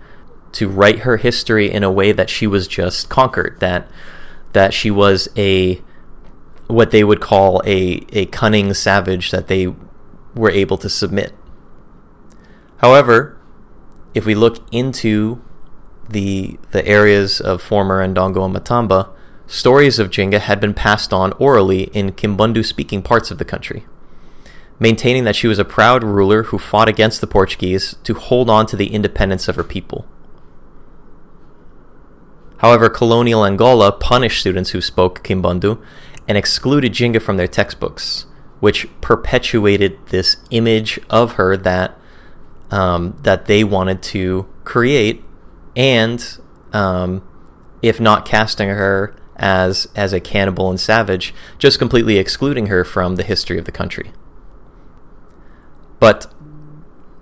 to 0.52 0.68
write 0.68 1.00
her 1.00 1.18
history 1.18 1.70
in 1.70 1.84
a 1.84 1.92
way 1.92 2.10
that 2.10 2.28
she 2.28 2.46
was 2.46 2.66
just 2.66 3.08
conquered, 3.08 3.60
that 3.60 3.88
that 4.52 4.74
she 4.74 4.90
was 4.90 5.28
a 5.36 5.80
what 6.72 6.90
they 6.90 7.04
would 7.04 7.20
call 7.20 7.62
a, 7.64 8.04
a 8.12 8.26
cunning 8.26 8.74
savage 8.74 9.30
that 9.30 9.48
they 9.48 9.72
were 10.34 10.50
able 10.50 10.78
to 10.78 10.88
submit. 10.88 11.34
However, 12.78 13.38
if 14.14 14.24
we 14.24 14.34
look 14.34 14.58
into 14.72 15.42
the 16.08 16.58
the 16.72 16.84
areas 16.86 17.40
of 17.40 17.62
former 17.62 18.06
Ndongo 18.06 18.44
and 18.44 18.54
Matamba, 18.54 19.10
stories 19.46 19.98
of 19.98 20.10
Jinga 20.10 20.40
had 20.40 20.60
been 20.60 20.74
passed 20.74 21.12
on 21.12 21.32
orally 21.34 21.84
in 21.92 22.12
Kimbundu 22.12 22.64
speaking 22.64 23.02
parts 23.02 23.30
of 23.30 23.38
the 23.38 23.44
country, 23.44 23.84
maintaining 24.78 25.24
that 25.24 25.36
she 25.36 25.46
was 25.46 25.58
a 25.58 25.64
proud 25.64 26.02
ruler 26.02 26.44
who 26.44 26.58
fought 26.58 26.88
against 26.88 27.20
the 27.20 27.26
Portuguese 27.26 27.96
to 28.04 28.14
hold 28.14 28.50
on 28.50 28.66
to 28.66 28.76
the 28.76 28.92
independence 28.92 29.46
of 29.46 29.56
her 29.56 29.64
people. 29.64 30.06
However, 32.58 32.90
colonial 32.90 33.46
Angola 33.46 33.90
punished 33.90 34.40
students 34.40 34.70
who 34.70 34.80
spoke 34.80 35.22
Kimbundu 35.22 35.82
and 36.28 36.36
excluded 36.38 36.92
Jinga 36.92 37.20
from 37.20 37.36
their 37.36 37.48
textbooks, 37.48 38.26
which 38.60 38.86
perpetuated 39.00 39.98
this 40.06 40.36
image 40.50 41.00
of 41.08 41.32
her 41.32 41.56
that 41.56 41.96
um, 42.70 43.18
that 43.22 43.46
they 43.46 43.64
wanted 43.64 44.00
to 44.02 44.46
create, 44.64 45.24
and 45.74 46.38
um, 46.72 47.26
if 47.82 48.00
not 48.00 48.24
casting 48.24 48.68
her 48.68 49.16
as 49.36 49.88
as 49.96 50.12
a 50.12 50.20
cannibal 50.20 50.70
and 50.70 50.78
savage, 50.78 51.34
just 51.58 51.78
completely 51.78 52.18
excluding 52.18 52.66
her 52.66 52.84
from 52.84 53.16
the 53.16 53.24
history 53.24 53.58
of 53.58 53.64
the 53.64 53.72
country. 53.72 54.12
But 55.98 56.32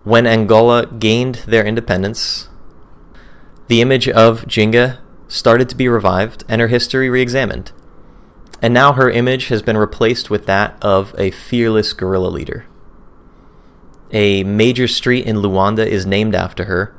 when 0.04 0.26
Angola 0.26 0.86
gained 0.86 1.36
their 1.46 1.64
independence, 1.64 2.48
the 3.66 3.80
image 3.80 4.08
of 4.08 4.42
Jinga 4.46 4.98
started 5.28 5.68
to 5.68 5.76
be 5.76 5.88
revived 5.88 6.44
and 6.48 6.60
her 6.60 6.68
history 6.68 7.10
re 7.10 7.20
examined 7.20 7.72
and 8.60 8.74
now 8.74 8.92
her 8.92 9.10
image 9.10 9.48
has 9.48 9.62
been 9.62 9.76
replaced 9.76 10.30
with 10.30 10.46
that 10.46 10.76
of 10.82 11.14
a 11.18 11.30
fearless 11.30 11.92
guerrilla 11.92 12.28
leader. 12.28 12.66
A 14.10 14.42
major 14.44 14.88
street 14.88 15.26
in 15.26 15.36
Luanda 15.36 15.86
is 15.86 16.06
named 16.06 16.34
after 16.34 16.64
her, 16.64 16.94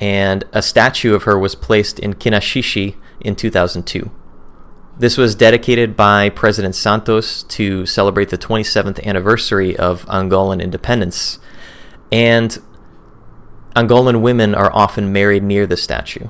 and 0.00 0.44
a 0.52 0.62
statue 0.62 1.14
of 1.14 1.24
her 1.24 1.38
was 1.38 1.54
placed 1.54 1.98
in 1.98 2.14
Kinaxixi 2.14 2.96
in 3.20 3.34
2002. 3.34 4.10
This 4.98 5.16
was 5.16 5.34
dedicated 5.34 5.96
by 5.96 6.30
President 6.30 6.74
Santos 6.74 7.42
to 7.44 7.84
celebrate 7.84 8.30
the 8.30 8.38
27th 8.38 9.04
anniversary 9.04 9.76
of 9.76 10.06
Angolan 10.06 10.62
independence, 10.62 11.38
and 12.12 12.58
Angolan 13.74 14.20
women 14.22 14.54
are 14.54 14.72
often 14.74 15.12
married 15.12 15.42
near 15.42 15.66
the 15.66 15.76
statue. 15.76 16.28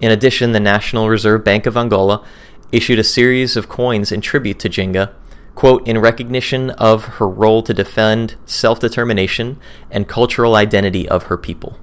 In 0.00 0.10
addition, 0.10 0.52
the 0.52 0.60
National 0.60 1.08
Reserve 1.08 1.44
Bank 1.44 1.64
of 1.64 1.76
Angola 1.76 2.26
issued 2.72 2.98
a 2.98 3.04
series 3.04 3.56
of 3.56 3.68
coins 3.68 4.10
in 4.10 4.20
tribute 4.20 4.58
to 4.60 4.68
Jinga, 4.68 5.12
quote, 5.54 5.86
in 5.86 5.98
recognition 5.98 6.70
of 6.70 7.04
her 7.04 7.28
role 7.28 7.62
to 7.62 7.74
defend 7.74 8.36
self 8.46 8.80
determination 8.80 9.60
and 9.90 10.08
cultural 10.08 10.56
identity 10.56 11.08
of 11.08 11.24
her 11.24 11.36
people. 11.36 11.78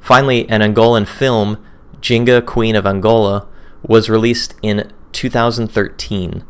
Finally, 0.00 0.48
an 0.48 0.60
Angolan 0.60 1.06
film, 1.06 1.64
Jinga 2.00 2.44
Queen 2.44 2.76
of 2.76 2.86
Angola, 2.86 3.48
was 3.82 4.10
released 4.10 4.54
in 4.62 4.92
2013 5.12 6.44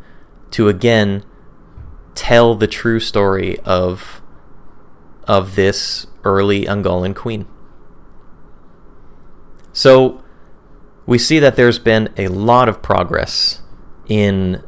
to 0.51 0.69
again 0.69 1.25
tell 2.15 2.55
the 2.55 2.67
true 2.67 3.01
story 3.01 3.59
of 3.61 4.21
of 5.25 5.55
this 5.55 6.07
early 6.25 6.65
Angolan 6.65 7.15
queen. 7.15 7.47
So 9.73 10.23
we 11.07 11.19
see 11.19 11.39
that 11.39 11.57
there's 11.57 11.79
been 11.79 12.13
a 12.17 12.29
lot 12.29 12.69
of 12.69 12.83
progress 12.83 13.63
in, 14.09 14.63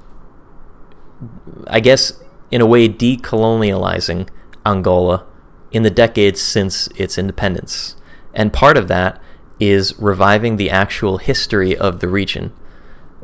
I 1.66 1.80
guess, 1.80 2.12
in 2.50 2.60
a 2.60 2.66
way, 2.66 2.88
decolonializing 2.88 4.28
Angola 4.64 5.26
in 5.70 5.82
the 5.82 5.90
decades 5.90 6.40
since 6.40 6.88
its 6.96 7.18
independence. 7.18 7.96
And 8.34 8.52
part 8.52 8.76
of 8.76 8.88
that 8.88 9.20
is 9.60 9.98
reviving 9.98 10.56
the 10.56 10.70
actual 10.70 11.18
history 11.18 11.76
of 11.76 12.00
the 12.00 12.08
region 12.08 12.52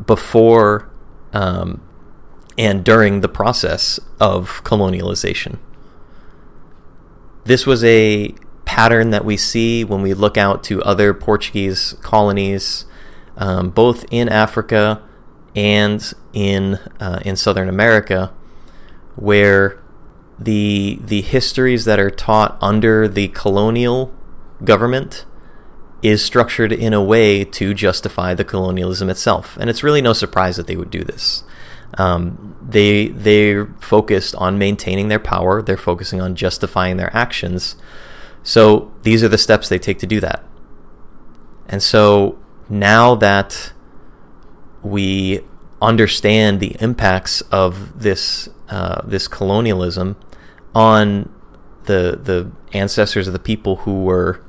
before 0.07 0.89
um, 1.33 1.83
and 2.57 2.85
during 2.85 3.21
the 3.21 3.29
process 3.29 4.01
of 4.21 4.63
colonialization. 4.65 5.59
This 7.45 7.67
was 7.67 7.83
a 7.85 8.35
pattern 8.65 9.11
that 9.11 9.25
we 9.25 9.37
see 9.37 9.85
when 9.85 10.03
we 10.03 10.13
look 10.13 10.37
out 10.37 10.63
to 10.65 10.83
other 10.83 11.15
Portuguese 11.15 11.95
colonies, 12.03 12.85
um, 13.39 13.70
both 13.70 14.05
in 14.11 14.28
Africa 14.28 15.03
and 15.57 16.12
in 16.32 16.74
uh, 17.01 17.20
in 17.24 17.36
Southern 17.36 17.68
America, 17.68 18.32
where 19.16 19.82
the 20.39 20.99
the 21.03 21.22
histories 21.22 21.86
that 21.86 21.99
are 21.99 22.11
taught 22.11 22.59
under 22.61 23.09
the 23.09 23.28
colonial 23.28 24.12
government 24.62 25.24
is 26.03 26.24
structured 26.24 26.72
in 26.72 26.93
a 26.93 27.03
way 27.03 27.45
to 27.45 27.74
justify 27.74 28.34
the 28.34 28.45
colonialism 28.45 29.09
itself, 29.09 29.57
and 29.59 29.70
it's 29.70 29.82
really 29.82 30.03
no 30.03 30.12
surprise 30.12 30.57
that 30.57 30.66
they 30.66 30.76
would 30.76 30.91
do 30.91 31.03
this. 31.03 31.45
Um, 31.95 32.55
they 32.61 33.09
they're 33.09 33.66
focused 33.80 34.34
on 34.34 34.59
maintaining 34.59 35.09
their 35.09 35.18
power. 35.18 35.62
They're 35.62 35.78
focusing 35.78 36.20
on 36.20 36.36
justifying 36.36 36.99
their 36.99 37.14
actions 37.16 37.76
so 38.49 38.91
these 39.03 39.22
are 39.22 39.28
the 39.28 39.36
steps 39.36 39.68
they 39.68 39.78
take 39.78 39.99
to 39.99 40.07
do 40.07 40.20
that. 40.20 40.43
And 41.68 41.82
so 41.82 42.39
now 42.69 43.14
that 43.14 43.73
we 44.83 45.41
understand 45.81 46.61
the 46.61 46.77
impacts 46.81 47.41
of 47.53 48.01
this 48.01 48.49
uh, 48.69 49.01
this 49.05 49.29
colonialism 49.29 50.16
on 50.75 51.33
the 51.85 52.19
the 52.23 52.51
ancestors 52.73 53.27
of 53.27 53.33
the 53.33 53.39
people 53.39 53.77
who 53.77 54.03
were 54.03 54.45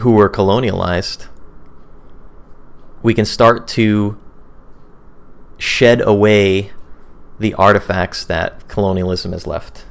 who 0.00 0.12
were 0.12 0.28
colonialized, 0.28 1.28
we 3.02 3.14
can 3.14 3.24
start 3.24 3.66
to 3.68 4.18
shed 5.58 6.00
away 6.00 6.72
the 7.38 7.54
artifacts 7.54 8.24
that 8.24 8.68
colonialism 8.68 9.32
has 9.32 9.46
left. 9.46 9.84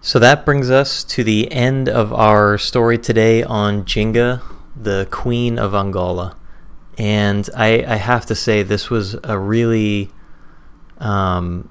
So 0.00 0.18
that 0.18 0.44
brings 0.44 0.68
us 0.70 1.04
to 1.04 1.22
the 1.22 1.50
end 1.52 1.88
of 1.88 2.12
our 2.12 2.58
story 2.58 2.98
today 2.98 3.42
on 3.44 3.84
Jinga, 3.84 4.42
the 4.74 5.06
Queen 5.10 5.58
of 5.58 5.74
Angola. 5.74 6.36
And 6.98 7.48
I, 7.56 7.84
I 7.86 7.96
have 7.96 8.26
to 8.26 8.34
say, 8.34 8.62
this 8.62 8.90
was 8.90 9.16
a 9.24 9.38
really, 9.38 10.10
um, 10.98 11.68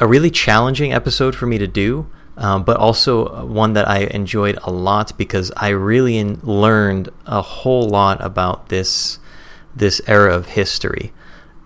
a 0.00 0.06
really 0.06 0.30
challenging 0.30 0.92
episode 0.92 1.34
for 1.34 1.46
me 1.46 1.58
to 1.58 1.66
do, 1.66 2.10
um, 2.36 2.64
but 2.64 2.76
also 2.76 3.46
one 3.46 3.72
that 3.74 3.88
I 3.88 4.00
enjoyed 4.00 4.58
a 4.62 4.70
lot 4.70 5.16
because 5.16 5.52
I 5.56 5.68
really 5.68 6.18
in- 6.18 6.40
learned 6.42 7.08
a 7.26 7.42
whole 7.42 7.88
lot 7.88 8.22
about 8.22 8.68
this 8.68 9.18
this 9.76 10.00
era 10.06 10.32
of 10.32 10.46
history. 10.48 11.12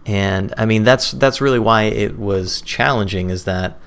And 0.07 0.55
I 0.57 0.65
mean, 0.65 0.85
that's 0.85 1.13
that's 1.13 1.41
really 1.41 1.59
why 1.59 1.83
it 1.85 2.19
was 2.19 2.63
challenging. 2.63 3.31
Is 3.31 3.45
that 3.45 3.79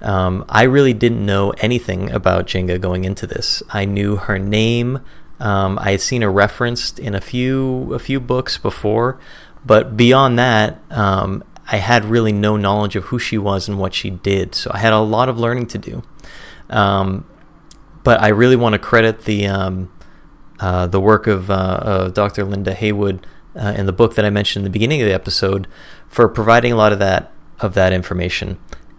um, 0.00 0.44
I 0.48 0.62
really 0.62 0.94
didn't 0.94 1.24
know 1.24 1.50
anything 1.58 2.10
about 2.10 2.46
Jinga 2.46 2.80
going 2.80 3.04
into 3.04 3.26
this. 3.26 3.62
I 3.70 3.84
knew 3.84 4.16
her 4.16 4.38
name. 4.38 5.00
Um, 5.38 5.78
I 5.80 5.90
had 5.90 6.00
seen 6.00 6.22
her 6.22 6.32
referenced 6.32 6.98
in 6.98 7.14
a 7.14 7.20
few 7.20 7.92
a 7.92 7.98
few 7.98 8.20
books 8.20 8.58
before, 8.58 9.18
but 9.64 9.96
beyond 9.96 10.38
that, 10.38 10.80
um, 10.90 11.44
I 11.70 11.76
had 11.76 12.04
really 12.04 12.32
no 12.32 12.56
knowledge 12.56 12.96
of 12.96 13.04
who 13.04 13.18
she 13.18 13.36
was 13.36 13.68
and 13.68 13.78
what 13.78 13.92
she 13.92 14.10
did. 14.10 14.54
So 14.54 14.70
I 14.72 14.78
had 14.78 14.92
a 14.92 15.00
lot 15.00 15.28
of 15.28 15.38
learning 15.38 15.66
to 15.68 15.78
do. 15.78 16.02
Um, 16.70 17.26
but 18.04 18.20
I 18.20 18.28
really 18.28 18.56
want 18.56 18.74
to 18.74 18.78
credit 18.78 19.24
the 19.24 19.46
um, 19.46 19.90
uh, 20.60 20.86
the 20.86 21.00
work 21.00 21.26
of, 21.26 21.50
uh, 21.50 22.08
Dr. 22.08 22.44
Linda 22.44 22.72
Heywood 22.72 23.26
uh, 23.54 23.74
in 23.76 23.86
the 23.86 23.92
book 23.92 24.14
that 24.14 24.24
I 24.24 24.30
mentioned 24.30 24.64
in 24.64 24.72
the 24.72 24.72
beginning 24.72 25.02
of 25.02 25.08
the 25.08 25.14
episode 25.14 25.66
for 26.08 26.28
providing 26.28 26.72
a 26.72 26.76
lot 26.76 26.92
of 26.92 26.98
that 27.00 27.32
of 27.60 27.74
that 27.74 27.92
information. 27.92 28.58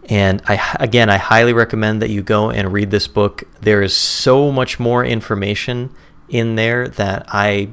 And 0.10 0.42
I 0.48 0.76
again, 0.80 1.10
I 1.10 1.18
highly 1.18 1.54
recommend 1.54 2.02
that 2.02 2.10
you 2.10 2.22
go 2.22 2.50
and 2.50 2.74
read 2.74 2.92
this 2.92 3.08
book. 3.08 3.44
There 3.62 3.82
is 3.82 3.96
so 3.96 4.52
much 4.52 4.80
more 4.80 5.04
information 5.06 5.94
in 6.30 6.56
there 6.56 6.88
that 6.88 7.26
I 7.30 7.70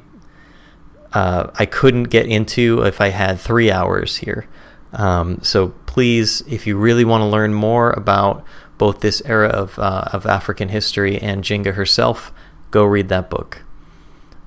uh, 1.12 1.50
I 1.54 1.66
couldn't 1.66 2.04
get 2.04 2.26
into 2.26 2.82
if 2.82 3.00
I 3.00 3.08
had 3.08 3.38
three 3.38 3.70
hours 3.70 4.16
here. 4.16 4.48
Um, 4.92 5.38
so 5.42 5.68
please, 5.86 6.42
if 6.48 6.66
you 6.66 6.76
really 6.76 7.04
want 7.04 7.22
to 7.22 7.26
learn 7.26 7.54
more 7.54 7.90
about 7.92 8.44
both 8.78 9.00
this 9.00 9.22
era 9.24 9.48
of 9.48 9.78
uh, 9.78 10.08
of 10.12 10.26
African 10.26 10.68
history 10.68 11.18
and 11.20 11.44
Jinga 11.44 11.74
herself, 11.74 12.32
go 12.70 12.84
read 12.84 13.08
that 13.08 13.30
book. 13.30 13.62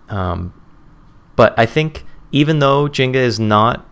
Um, 0.10 0.54
but 1.36 1.58
I 1.58 1.66
think 1.66 2.06
even 2.32 2.60
though 2.60 2.88
Jinga 2.88 3.16
is 3.16 3.40
not 3.40 3.86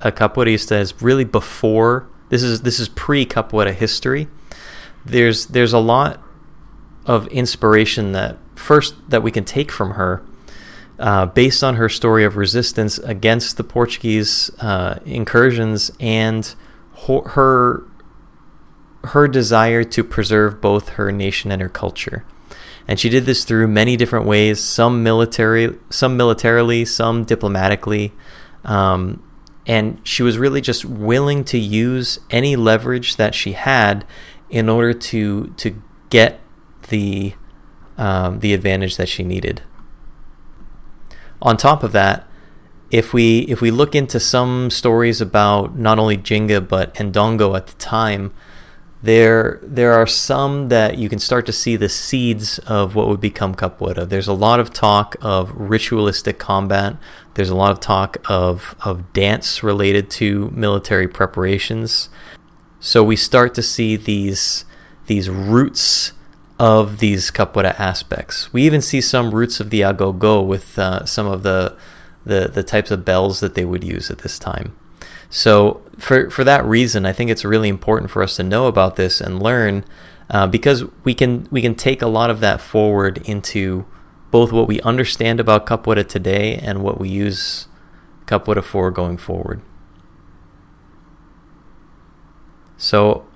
a 0.00 0.12
capoeirista, 0.12 0.80
is 0.80 1.02
really 1.02 1.24
before 1.24 2.08
this 2.28 2.42
is 2.42 2.62
this 2.62 2.80
is 2.80 2.88
pre 2.88 3.26
Capoeira 3.26 3.74
history. 3.74 4.28
There's 5.04 5.46
there's 5.46 5.72
a 5.72 5.78
lot 5.78 6.20
of 7.06 7.26
inspiration 7.28 8.12
that 8.12 8.38
first 8.54 8.94
that 9.08 9.22
we 9.22 9.30
can 9.30 9.44
take 9.44 9.70
from 9.70 9.92
her, 9.92 10.22
uh, 10.98 11.26
based 11.26 11.64
on 11.64 11.76
her 11.76 11.88
story 11.88 12.24
of 12.24 12.36
resistance 12.36 12.98
against 12.98 13.56
the 13.56 13.64
Portuguese 13.64 14.50
uh, 14.60 14.98
incursions 15.04 15.90
and 16.00 16.54
her 17.08 17.84
her 19.08 19.28
desire 19.28 19.84
to 19.84 20.02
preserve 20.02 20.62
both 20.62 20.90
her 20.90 21.12
nation 21.12 21.52
and 21.52 21.60
her 21.60 21.68
culture. 21.68 22.24
And 22.86 22.98
she 22.98 23.08
did 23.08 23.26
this 23.26 23.44
through 23.44 23.68
many 23.68 23.96
different 23.96 24.26
ways, 24.26 24.60
some 24.62 25.02
military, 25.02 25.78
some 25.90 26.16
militarily, 26.16 26.84
some 26.84 27.24
diplomatically. 27.24 28.12
Um, 28.64 29.22
and 29.66 30.00
she 30.04 30.22
was 30.22 30.38
really 30.38 30.60
just 30.60 30.84
willing 30.84 31.44
to 31.44 31.58
use 31.58 32.18
any 32.30 32.56
leverage 32.56 33.16
that 33.16 33.34
she 33.34 33.52
had 33.52 34.06
in 34.50 34.68
order 34.68 34.92
to 34.92 35.48
to 35.56 35.82
get 36.10 36.40
the 36.88 37.34
um, 37.96 38.40
the 38.40 38.54
advantage 38.54 38.96
that 38.96 39.08
she 39.08 39.22
needed. 39.22 39.62
On 41.42 41.56
top 41.56 41.82
of 41.82 41.92
that, 41.92 42.26
if 42.90 43.12
we 43.12 43.40
if 43.40 43.60
we 43.60 43.70
look 43.70 43.94
into 43.94 44.20
some 44.20 44.70
stories 44.70 45.20
about 45.20 45.76
not 45.76 45.98
only 45.98 46.16
Jinga 46.16 46.66
but 46.66 46.94
Ndongo 46.94 47.56
at 47.56 47.66
the 47.66 47.74
time, 47.74 48.32
there 49.02 49.58
there 49.62 49.92
are 49.92 50.06
some 50.06 50.68
that 50.68 50.96
you 50.96 51.08
can 51.08 51.18
start 51.18 51.44
to 51.46 51.52
see 51.52 51.76
the 51.76 51.88
seeds 51.88 52.58
of 52.60 52.94
what 52.94 53.08
would 53.08 53.20
become 53.20 53.54
capoeira. 53.54 54.08
There's 54.08 54.28
a 54.28 54.32
lot 54.32 54.60
of 54.60 54.72
talk 54.72 55.16
of 55.20 55.52
ritualistic 55.54 56.38
combat. 56.38 56.96
There's 57.34 57.50
a 57.50 57.56
lot 57.56 57.72
of 57.72 57.80
talk 57.80 58.16
of 58.30 58.74
of 58.84 59.12
dance 59.12 59.62
related 59.62 60.08
to 60.12 60.50
military 60.54 61.08
preparations. 61.08 62.08
So 62.80 63.02
we 63.02 63.16
start 63.16 63.54
to 63.54 63.62
see 63.62 63.96
these 63.96 64.64
these 65.06 65.28
roots 65.28 66.12
of 66.64 66.96
these 66.98 67.30
capoeira 67.30 67.78
aspects. 67.78 68.50
We 68.50 68.62
even 68.62 68.80
see 68.80 69.02
some 69.02 69.34
roots 69.34 69.60
of 69.60 69.68
the 69.68 69.82
agogo 69.82 70.42
with 70.46 70.78
uh, 70.78 71.04
some 71.04 71.26
of 71.26 71.42
the, 71.42 71.76
the 72.24 72.48
the 72.48 72.62
types 72.62 72.90
of 72.90 73.04
bells 73.04 73.40
that 73.40 73.54
they 73.54 73.66
would 73.66 73.84
use 73.84 74.10
at 74.10 74.20
this 74.20 74.38
time. 74.38 74.74
So 75.28 75.82
for 75.98 76.30
for 76.30 76.42
that 76.44 76.64
reason, 76.64 77.04
I 77.04 77.12
think 77.12 77.30
it's 77.30 77.44
really 77.44 77.68
important 77.68 78.10
for 78.10 78.22
us 78.22 78.36
to 78.36 78.42
know 78.42 78.66
about 78.66 78.96
this 78.96 79.20
and 79.20 79.42
learn 79.42 79.84
uh, 80.30 80.46
because 80.46 80.86
we 81.04 81.12
can 81.12 81.46
we 81.50 81.60
can 81.60 81.74
take 81.74 82.00
a 82.00 82.06
lot 82.06 82.30
of 82.30 82.40
that 82.40 82.62
forward 82.62 83.18
into 83.28 83.84
both 84.30 84.50
what 84.50 84.66
we 84.66 84.80
understand 84.80 85.40
about 85.40 85.66
Capoeira 85.66 86.08
today 86.08 86.56
and 86.56 86.82
what 86.82 86.98
we 86.98 87.10
use 87.10 87.68
Capoeira 88.24 88.64
for 88.64 88.90
going 88.90 89.18
forward. 89.18 89.60
So, 92.78 93.26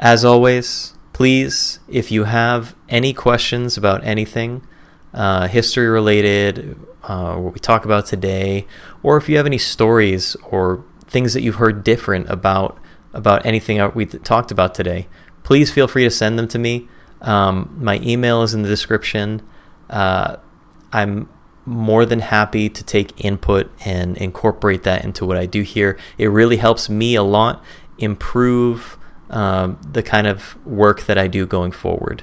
as 0.00 0.24
always, 0.24 0.93
please, 1.14 1.78
if 1.88 2.10
you 2.10 2.24
have 2.24 2.76
any 2.90 3.14
questions 3.14 3.78
about 3.78 4.04
anything, 4.04 4.66
uh, 5.14 5.46
history 5.48 5.86
related, 5.86 6.78
uh, 7.04 7.36
what 7.36 7.54
we 7.54 7.60
talk 7.60 7.86
about 7.86 8.04
today, 8.04 8.66
or 9.02 9.16
if 9.16 9.28
you 9.28 9.38
have 9.38 9.46
any 9.46 9.56
stories 9.56 10.36
or 10.50 10.84
things 11.06 11.32
that 11.32 11.40
you've 11.40 11.54
heard 11.54 11.82
different 11.82 12.28
about 12.28 12.78
about 13.14 13.46
anything 13.46 13.80
we 13.94 14.04
talked 14.04 14.50
about 14.50 14.74
today, 14.74 15.06
please 15.44 15.70
feel 15.70 15.86
free 15.86 16.02
to 16.02 16.10
send 16.10 16.36
them 16.36 16.48
to 16.48 16.58
me. 16.58 16.88
Um, 17.20 17.76
my 17.80 18.00
email 18.00 18.42
is 18.42 18.54
in 18.54 18.62
the 18.62 18.68
description. 18.68 19.40
Uh, 19.88 20.36
I'm 20.92 21.28
more 21.64 22.04
than 22.04 22.18
happy 22.18 22.68
to 22.68 22.82
take 22.82 23.24
input 23.24 23.70
and 23.84 24.16
incorporate 24.16 24.82
that 24.82 25.04
into 25.04 25.24
what 25.24 25.36
I 25.36 25.46
do 25.46 25.62
here. 25.62 25.96
It 26.18 26.26
really 26.26 26.56
helps 26.56 26.90
me 26.90 27.14
a 27.14 27.22
lot 27.22 27.62
improve 27.98 28.98
um, 29.30 29.78
the 29.90 30.02
kind 30.02 30.26
of 30.26 30.64
work 30.66 31.02
that 31.02 31.18
I 31.18 31.26
do 31.26 31.46
going 31.46 31.72
forward. 31.72 32.22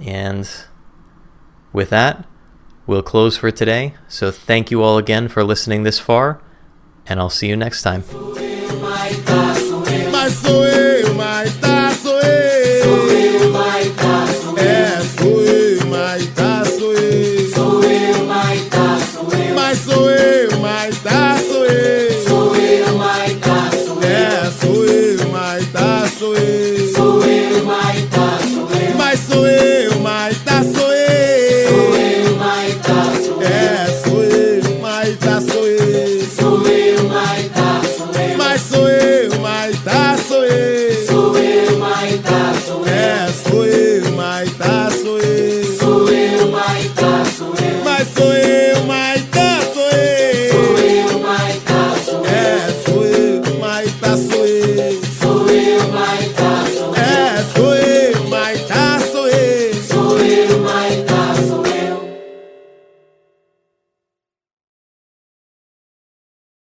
And 0.00 0.48
with 1.72 1.90
that, 1.90 2.26
we'll 2.86 3.02
close 3.02 3.36
for 3.36 3.50
today. 3.50 3.94
So 4.08 4.30
thank 4.30 4.70
you 4.70 4.82
all 4.82 4.98
again 4.98 5.28
for 5.28 5.44
listening 5.44 5.82
this 5.82 5.98
far, 5.98 6.42
and 7.06 7.20
I'll 7.20 7.30
see 7.30 7.48
you 7.48 7.56
next 7.56 7.82
time. 7.82 8.02